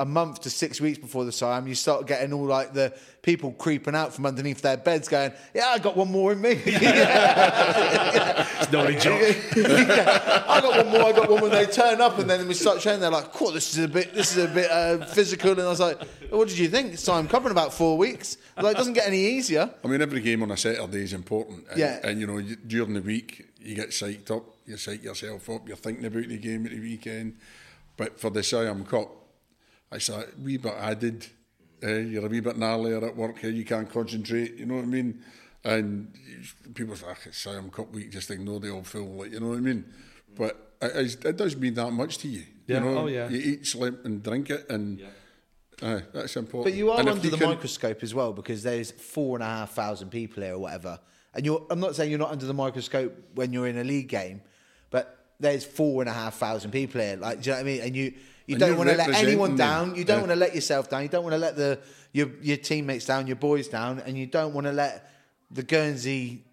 [0.01, 1.67] a month to six weeks before the Siam.
[1.67, 2.93] You start getting all like the
[3.23, 6.63] people creeping out from underneath their beds, going, "Yeah, I got one more in me."
[8.61, 9.37] It's not a joke.
[9.57, 11.05] Yeah, I got one more.
[11.09, 13.01] I got one when they turn up, and then we start showing.
[13.01, 15.69] They're like, "Cool, this is a bit, this is a bit uh, physical." And I
[15.69, 18.37] was like, "What did you think?" So I'm coming about four weeks.
[18.57, 19.71] Like, it doesn't get any easier.
[19.85, 21.65] I mean, every game on a Saturday is important.
[21.71, 22.01] And, Yeah.
[22.03, 25.77] And, you know, during the week, you get psyched up, you psych yourself up, you're
[25.77, 27.37] thinking about the game at the weekend.
[27.97, 29.11] But for the Siam Cup,
[29.93, 31.27] it's a wee bit added.
[31.83, 33.51] Uh, you're a wee bit gnarlier at work, here.
[33.51, 35.23] you can't concentrate, you know what I mean?
[35.65, 36.13] And
[36.75, 39.49] people say, "Ah, it's Siam Cup week, just ignore the old fool, like, you know
[39.49, 39.85] what I mean?
[40.37, 42.45] But it, is- it does mean that much to you.
[42.67, 43.29] Yeah, You know, oh, yeah.
[43.29, 45.01] You eat, sleep, and drink it, and
[45.83, 46.73] aye, that's important.
[46.73, 49.43] But you are And under you the can- microscope as well because there's four and
[49.45, 50.99] a half thousand people here or whatever.
[51.35, 54.09] And you're, I'm not saying you're not under the microscope when you're in a league
[54.09, 54.41] game,
[54.91, 57.17] but there's four and a half thousand people here.
[57.17, 57.81] Like, do you know what I mean?
[57.83, 58.15] And you,
[58.49, 59.95] you And don't want to let anyone down.
[59.95, 60.21] You don't Yeah.
[60.23, 61.03] want to let yourself down.
[61.03, 61.79] You don't want to let the
[62.13, 65.09] your your teammates down, your boys down, and you don't want to let
[65.51, 66.45] the Guernsey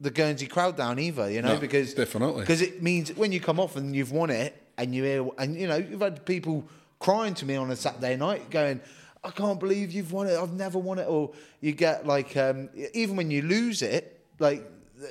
[0.00, 1.30] the Guernsey crowd down either.
[1.30, 2.40] You know, No, because definitely.
[2.40, 5.56] because it means when you come off and you've won it, and you hear, and
[5.56, 6.68] you know, you've had people
[6.98, 8.80] crying to me on a Saturday night, going,
[9.24, 10.36] "I can't believe you've won it.
[10.36, 11.30] I've never won it." Or
[11.60, 14.68] you get like, um, even when you lose it, like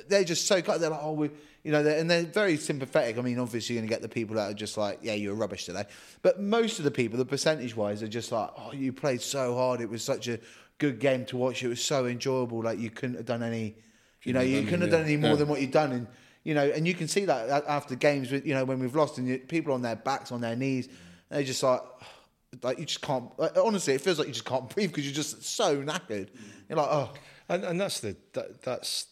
[0.08, 0.80] they're just so cut.
[0.80, 1.30] They're like, "Oh, we,"
[1.66, 3.18] you know, they're, and they're very sympathetic.
[3.18, 5.30] I mean, obviously, you're going to get the people that are just like, "Yeah, you
[5.30, 5.82] were rubbish today,"
[6.22, 9.56] but most of the people, the percentage wise, are just like, "Oh, you played so
[9.56, 9.80] hard.
[9.80, 10.38] It was such a
[10.78, 11.64] good game to watch.
[11.64, 12.62] It was so enjoyable.
[12.62, 13.74] Like you couldn't have done any."
[14.22, 15.36] You know, you couldn't have done any more yeah.
[15.36, 16.06] than what you've done, and
[16.44, 18.30] you know, and you can see that after games.
[18.30, 20.88] with You know, when we've lost, and you, people on their backs, on their knees,
[21.30, 21.80] they're just like,
[22.62, 23.36] like you just can't.
[23.40, 26.28] Like, honestly, it feels like you just can't breathe because you're just so knackered.
[26.68, 27.12] You're like, oh,
[27.48, 29.06] And and that's the that, that's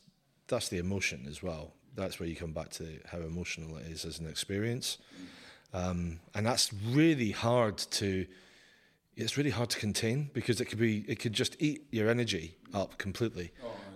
[0.46, 1.74] that's the emotion as well.
[1.95, 4.99] That's where you come back to how emotional it is as an experience,
[5.72, 8.26] um, and that's really hard to.
[9.16, 12.57] It's really hard to contain because it could be it could just eat your energy
[12.72, 13.53] up completely,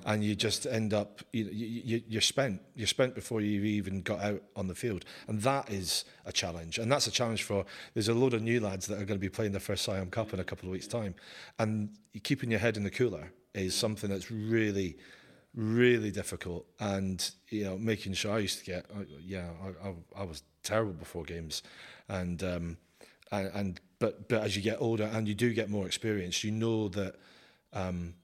[0.06, 4.20] and you just end up you, you, you're spent you're spent before you even got
[4.20, 8.08] out on the field, and that is a challenge, and that's a challenge for there's
[8.08, 10.32] a load of new lads that are going to be playing their first Siam Cup
[10.32, 11.14] in a couple of weeks' time,
[11.58, 11.90] and
[12.22, 14.96] keeping your head in the cooler is something that's really
[15.54, 18.86] really difficult and you know making sure I used to get
[19.24, 21.62] yeah I, I, I was terrible before games.
[22.08, 22.76] And um
[23.30, 26.50] and, and but but as you get older and you do get more experience you
[26.50, 27.16] know that
[27.72, 28.14] um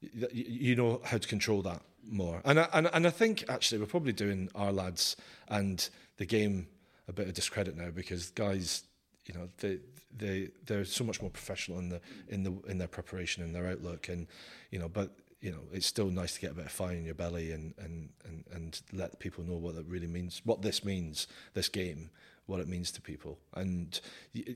[0.00, 2.40] you know how to control that more.
[2.44, 5.16] And I, and and I think actually we're probably doing our lads
[5.48, 6.68] and the game
[7.08, 8.84] a bit of discredit now because guys
[9.26, 9.78] you know they
[10.16, 13.66] they they're so much more professional in the in the in their preparation and their
[13.66, 14.26] outlook and
[14.70, 17.04] you know but you know it's still nice to get a bit of fire in
[17.04, 20.84] your belly and and and and let people know what it really means what this
[20.84, 22.10] means this game
[22.48, 23.38] what it means to people.
[23.54, 24.00] And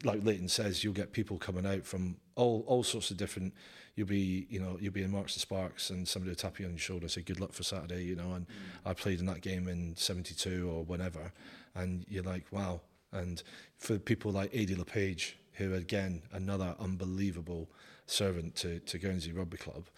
[0.03, 3.53] like Leighton says you'll get people coming out from all all sorts of different
[3.95, 6.65] you'll be you know you'll be in Marks and Sparks and somebody will tap you
[6.65, 8.53] on your shoulder and say good luck for Saturday you know and mm.
[8.87, 11.33] I played in that game in 72 or whenever
[11.75, 12.81] and you're like wow.
[13.13, 13.43] And
[13.77, 17.69] for people like Adi LePage, who again another unbelievable
[18.13, 19.89] servant to, to Guernsey Rugby Club,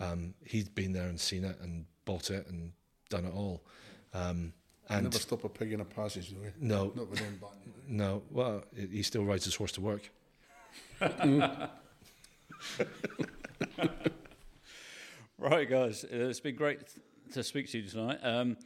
[0.00, 2.72] um, he's been there and seen it and bought it and
[3.10, 3.62] done it all.
[4.12, 4.52] Um,
[4.88, 6.46] and Never stop a pig in a passage, though.
[6.46, 6.50] eh?
[6.60, 7.72] no, Not with them batting.
[7.96, 10.10] no, well, he still rides his horse to work.
[15.36, 16.80] Right, guys, uh, it's been great
[17.32, 18.18] to speak to you tonight.
[18.22, 18.56] Um,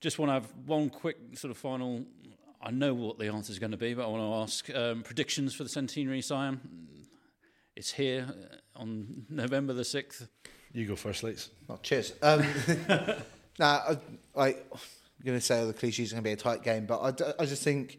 [0.00, 2.04] just want to have one quick sort of final.
[2.62, 5.02] I know what the answer is going to be, but I want to ask um,
[5.02, 6.60] predictions for the centenary Siam.
[7.76, 10.28] It's here uh, on November the sixth.
[10.72, 11.50] You go first, Leeds.
[11.68, 12.12] Oh, cheers.
[12.22, 12.44] Um,
[13.58, 13.98] nah, I,
[14.36, 14.54] I, I'm
[15.24, 17.10] going to say all the cliches are going to be a tight game, but I,
[17.10, 17.98] d- I just think,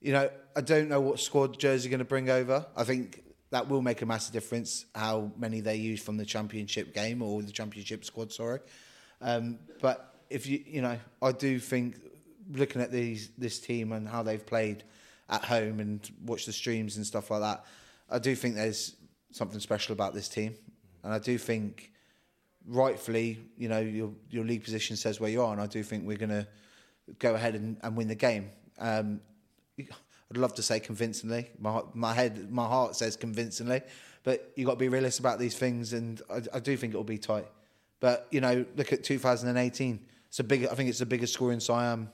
[0.00, 2.66] you know, I don't know what squad Jersey going to bring over.
[2.76, 6.94] I think that will make a massive difference how many they use from the championship
[6.94, 8.32] game or the championship squad.
[8.32, 8.60] Sorry,
[9.20, 11.96] um, but if you, you know, I do think
[12.52, 14.84] looking at these this team and how they've played
[15.28, 17.64] at home and watch the streams and stuff like that,
[18.10, 18.96] I do think there's
[19.30, 20.54] something special about this team,
[21.02, 21.92] and I do think
[22.66, 26.06] rightfully, you know, your your league position says where you are, and I do think
[26.06, 26.46] we're going to
[27.18, 28.50] go ahead and, and win the game.
[28.78, 29.20] Um,
[29.78, 31.50] I'd love to say convincingly.
[31.58, 33.82] My my head, my heart says convincingly,
[34.24, 36.96] but you got to be realistic about these things, and I, I do think it
[36.96, 37.46] will be tight.
[38.00, 40.00] But you know, look at 2018.
[40.28, 40.66] It's a big.
[40.66, 42.10] I think it's the biggest score in Siam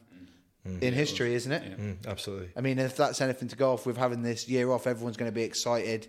[0.65, 1.79] in history, isn't it?
[1.79, 2.49] Mm, absolutely.
[2.57, 5.31] I mean, if that's anything to go off with having this year off, everyone's going
[5.31, 6.09] to be excited.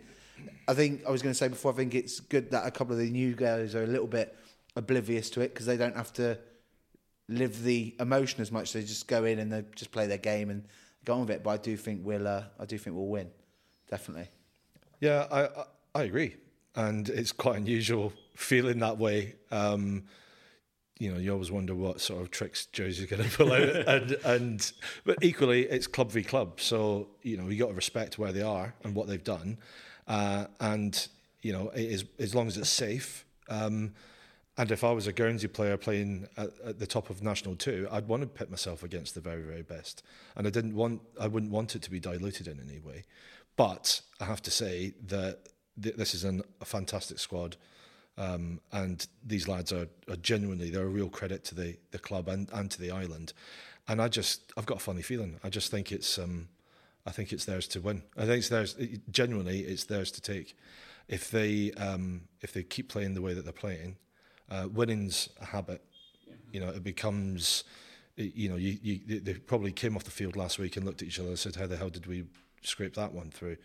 [0.67, 1.71] I think I was going to say before.
[1.71, 4.35] I think it's good that a couple of the new guys are a little bit
[4.75, 6.37] oblivious to it because they don't have to
[7.27, 8.73] live the emotion as much.
[8.73, 10.65] They just go in and they just play their game and
[11.03, 11.43] go on with it.
[11.43, 12.27] But I do think we'll.
[12.27, 13.29] Uh, I do think we'll win.
[13.89, 14.27] Definitely.
[14.99, 15.65] Yeah, I, I
[15.95, 16.35] I agree,
[16.75, 19.35] and it's quite unusual feeling that way.
[19.51, 20.03] Um,
[20.99, 24.11] you know, you always wonder what sort of tricks Jersey's going to pull out, and
[24.23, 24.71] and
[25.03, 28.41] but equally, it's club v club, so you know you got to respect where they
[28.41, 29.57] are and what they've done,
[30.07, 31.07] uh, and
[31.41, 33.25] you know is as long as it's safe.
[33.49, 33.93] Um,
[34.57, 37.87] and if I was a Guernsey player playing at, at the top of National Two,
[37.91, 40.03] I'd want to pit myself against the very, very best,
[40.35, 43.03] and I didn't want, I wouldn't want it to be diluted in any way.
[43.57, 45.49] But I have to say that
[45.81, 47.57] th- this is an, a fantastic squad,
[48.17, 52.29] um, and these lads are, are genuinely they're a real credit to the the club
[52.29, 53.33] and, and to the island.
[53.87, 55.37] And I just I've got a funny feeling.
[55.43, 56.47] I just think it's um,
[57.05, 58.03] I think it's theirs to win.
[58.17, 58.75] I think it's theirs
[59.11, 60.57] genuinely it's theirs to take.
[61.07, 63.97] If they um, if they keep playing the way that they're playing,
[64.49, 65.83] uh, winning's a habit.
[66.51, 67.63] You know, it becomes
[68.17, 71.07] you know, you, you they probably came off the field last week and looked at
[71.07, 72.25] each other and said, "How the hell did we
[72.61, 73.57] scrape that one through?"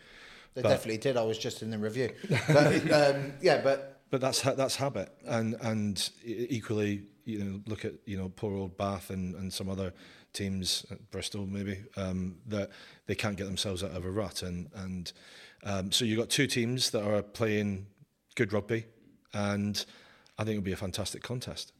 [0.55, 1.16] They But- definitely did.
[1.16, 2.11] I was just in the review.
[2.49, 7.93] But, um, yeah, but But that's that's habit, and and equally, you know, look at
[8.07, 9.93] you know poor old Bath and, and some other
[10.33, 12.70] teams, uh, Bristol maybe, um, that
[13.07, 15.12] they can't get themselves out of a rut, and and
[15.64, 17.87] um, so you've got two teams that are playing
[18.35, 18.87] good rugby,
[19.35, 19.85] and
[20.39, 21.72] I think it'll be a fantastic contest,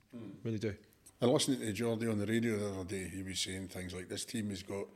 [0.45, 0.75] really do.
[1.23, 3.11] I listened to Jordy on the radio the other day.
[3.15, 4.87] He was saying things like this team has got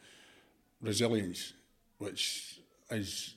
[0.81, 1.53] resilience,
[1.99, 3.35] which is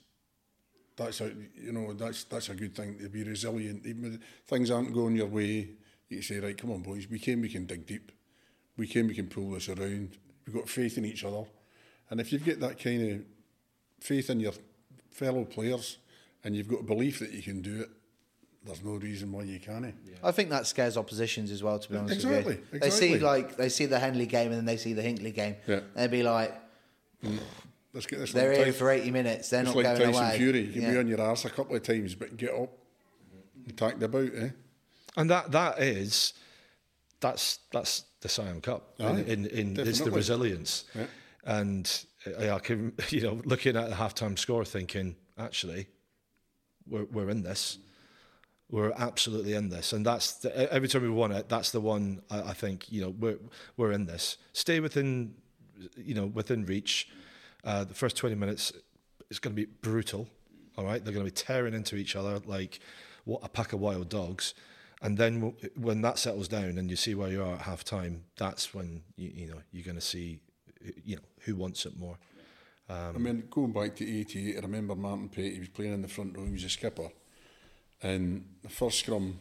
[0.95, 3.86] that's a you know that's that's a good thing to be resilient.
[3.86, 5.70] Even if things aren't going your way,
[6.09, 8.11] you can say right, come on boys, we came, we can dig deep.
[8.78, 10.17] We came, we can pull this around.
[10.45, 11.43] We've got faith in each other,
[12.09, 13.21] and if you've got that kind of
[13.99, 14.53] faith in your
[15.09, 15.97] fellow players,
[16.43, 17.89] and you've got a belief that you can do it,
[18.63, 19.93] there's no reason why you can't.
[20.23, 21.80] I think that scares oppositions as well.
[21.80, 24.57] To be honest Exactly, with you, they see like they see the Henley game and
[24.57, 25.55] then they see the Hinckley game.
[25.67, 25.80] Yeah.
[25.95, 26.53] They'd be like,
[27.93, 28.32] Let's get this.
[28.34, 29.49] they're like here for eighty minutes.
[29.49, 30.38] They're It's not like going Tyson away.
[30.38, 30.61] Fury.
[30.61, 30.91] You can Yeah.
[30.91, 32.69] be on your arse a couple of times, but get up,
[33.65, 34.49] and tack the about, eh?
[35.15, 36.34] And that that is
[37.20, 38.93] that's that's the Siam Cup.
[38.99, 40.86] Aye, in, in, in it's the resilience.
[40.95, 41.05] Yeah.
[41.45, 45.88] And uh, I can you know looking at the halftime score, thinking actually
[46.88, 47.80] we're we're in this.
[48.70, 51.47] We're absolutely in this, and that's the, every time we won it.
[51.47, 53.38] That's the one I, I think you know we're
[53.78, 54.38] we're in this.
[54.51, 55.36] Stay within,
[55.95, 57.07] you know, within reach.
[57.63, 58.74] Uh, the first twenty minutes
[59.30, 60.28] is going to be brutal.
[60.78, 62.80] All right, they're going to be tearing into each other like
[63.24, 64.53] what a pack of wild dogs.
[65.01, 67.83] And then w- when that settles down and you see where you are at half
[67.83, 70.39] time, that's when you, you know you're going to see
[71.03, 72.17] you know who wants it more.
[72.89, 76.07] I mean, going back to 88, I remember Martin Pate, he was playing in the
[76.07, 77.09] front row, he was a skipper.
[78.01, 79.39] And the first scrum,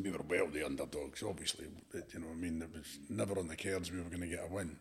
[0.00, 1.66] we were well the underdogs, obviously.
[1.92, 4.44] You know, I mean, it was never on the cards we were going to get
[4.48, 4.76] a win.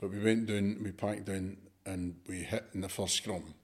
[0.00, 1.56] But we went down, we packed down,
[1.86, 3.54] and we hit in the first scrum.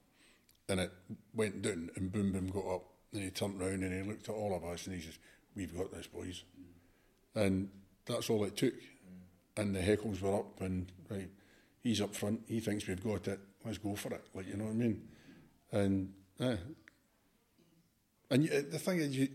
[0.67, 0.91] And it
[1.33, 2.83] went down, and Boom Boom got up.
[3.13, 5.17] And he turned round and he looked at all of us and he says,
[5.55, 6.43] We've got this, boys.
[7.33, 7.69] And
[8.05, 8.73] that's all it took.
[9.57, 11.29] And the heckles were up, and right,
[11.81, 12.41] he's up front.
[12.47, 13.39] He thinks we've got it.
[13.65, 14.25] Let's go for it.
[14.33, 15.07] Like you know what I mean?
[15.71, 16.57] And eh.
[18.29, 19.29] and you, the thing is, you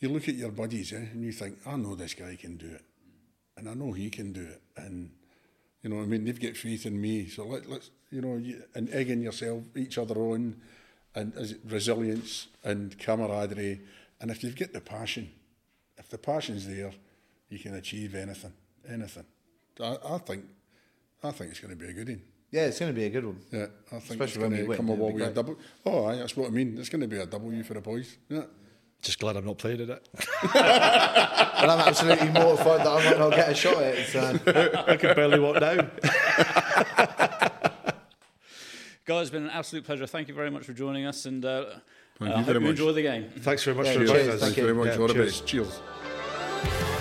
[0.00, 2.66] you look at your buddies, eh, and you think, I know this guy can do
[2.66, 2.84] it,
[3.56, 5.10] and I know he can do it, and
[5.86, 7.28] you know, what I mean, they've got faith in me.
[7.28, 10.56] So let, let's, you know, you, and egging yourself, each other on,
[11.14, 11.32] and
[11.64, 13.82] resilience and camaraderie,
[14.20, 15.30] and if you've got the passion,
[15.98, 16.92] if the passion's there,
[17.48, 18.52] you can achieve anything,
[18.88, 19.24] anything.
[19.80, 20.44] I, I think,
[21.22, 22.22] I think it's going to be a good one.
[22.50, 23.40] Yeah, it's going to be a good one.
[23.52, 25.56] Yeah, I think Especially it's when going we to come it'll away with a double.
[25.84, 26.76] Oh, aye, that's what I mean.
[26.78, 28.16] It's going to be a W for the boys.
[28.28, 28.44] Yeah.
[29.02, 30.08] Just glad I'm not playing in it.
[31.56, 34.06] And I'm absolutely mortified that I might not get a shot at it.
[34.08, 34.20] So.
[34.86, 35.90] I can barely walk down.
[39.06, 40.06] Guys, it's been an absolute pleasure.
[40.06, 41.64] Thank you very much for joining us, and uh,
[42.18, 42.70] Thank uh, I you hope very you much.
[42.70, 43.30] enjoy the game.
[43.40, 44.40] Thanks very much Yeah, for cheers, inviting us.
[44.40, 44.86] thank Thank you very much.
[44.94, 45.40] Yeah, All the cheers.
[45.40, 45.46] best.
[45.46, 46.95] Cheers.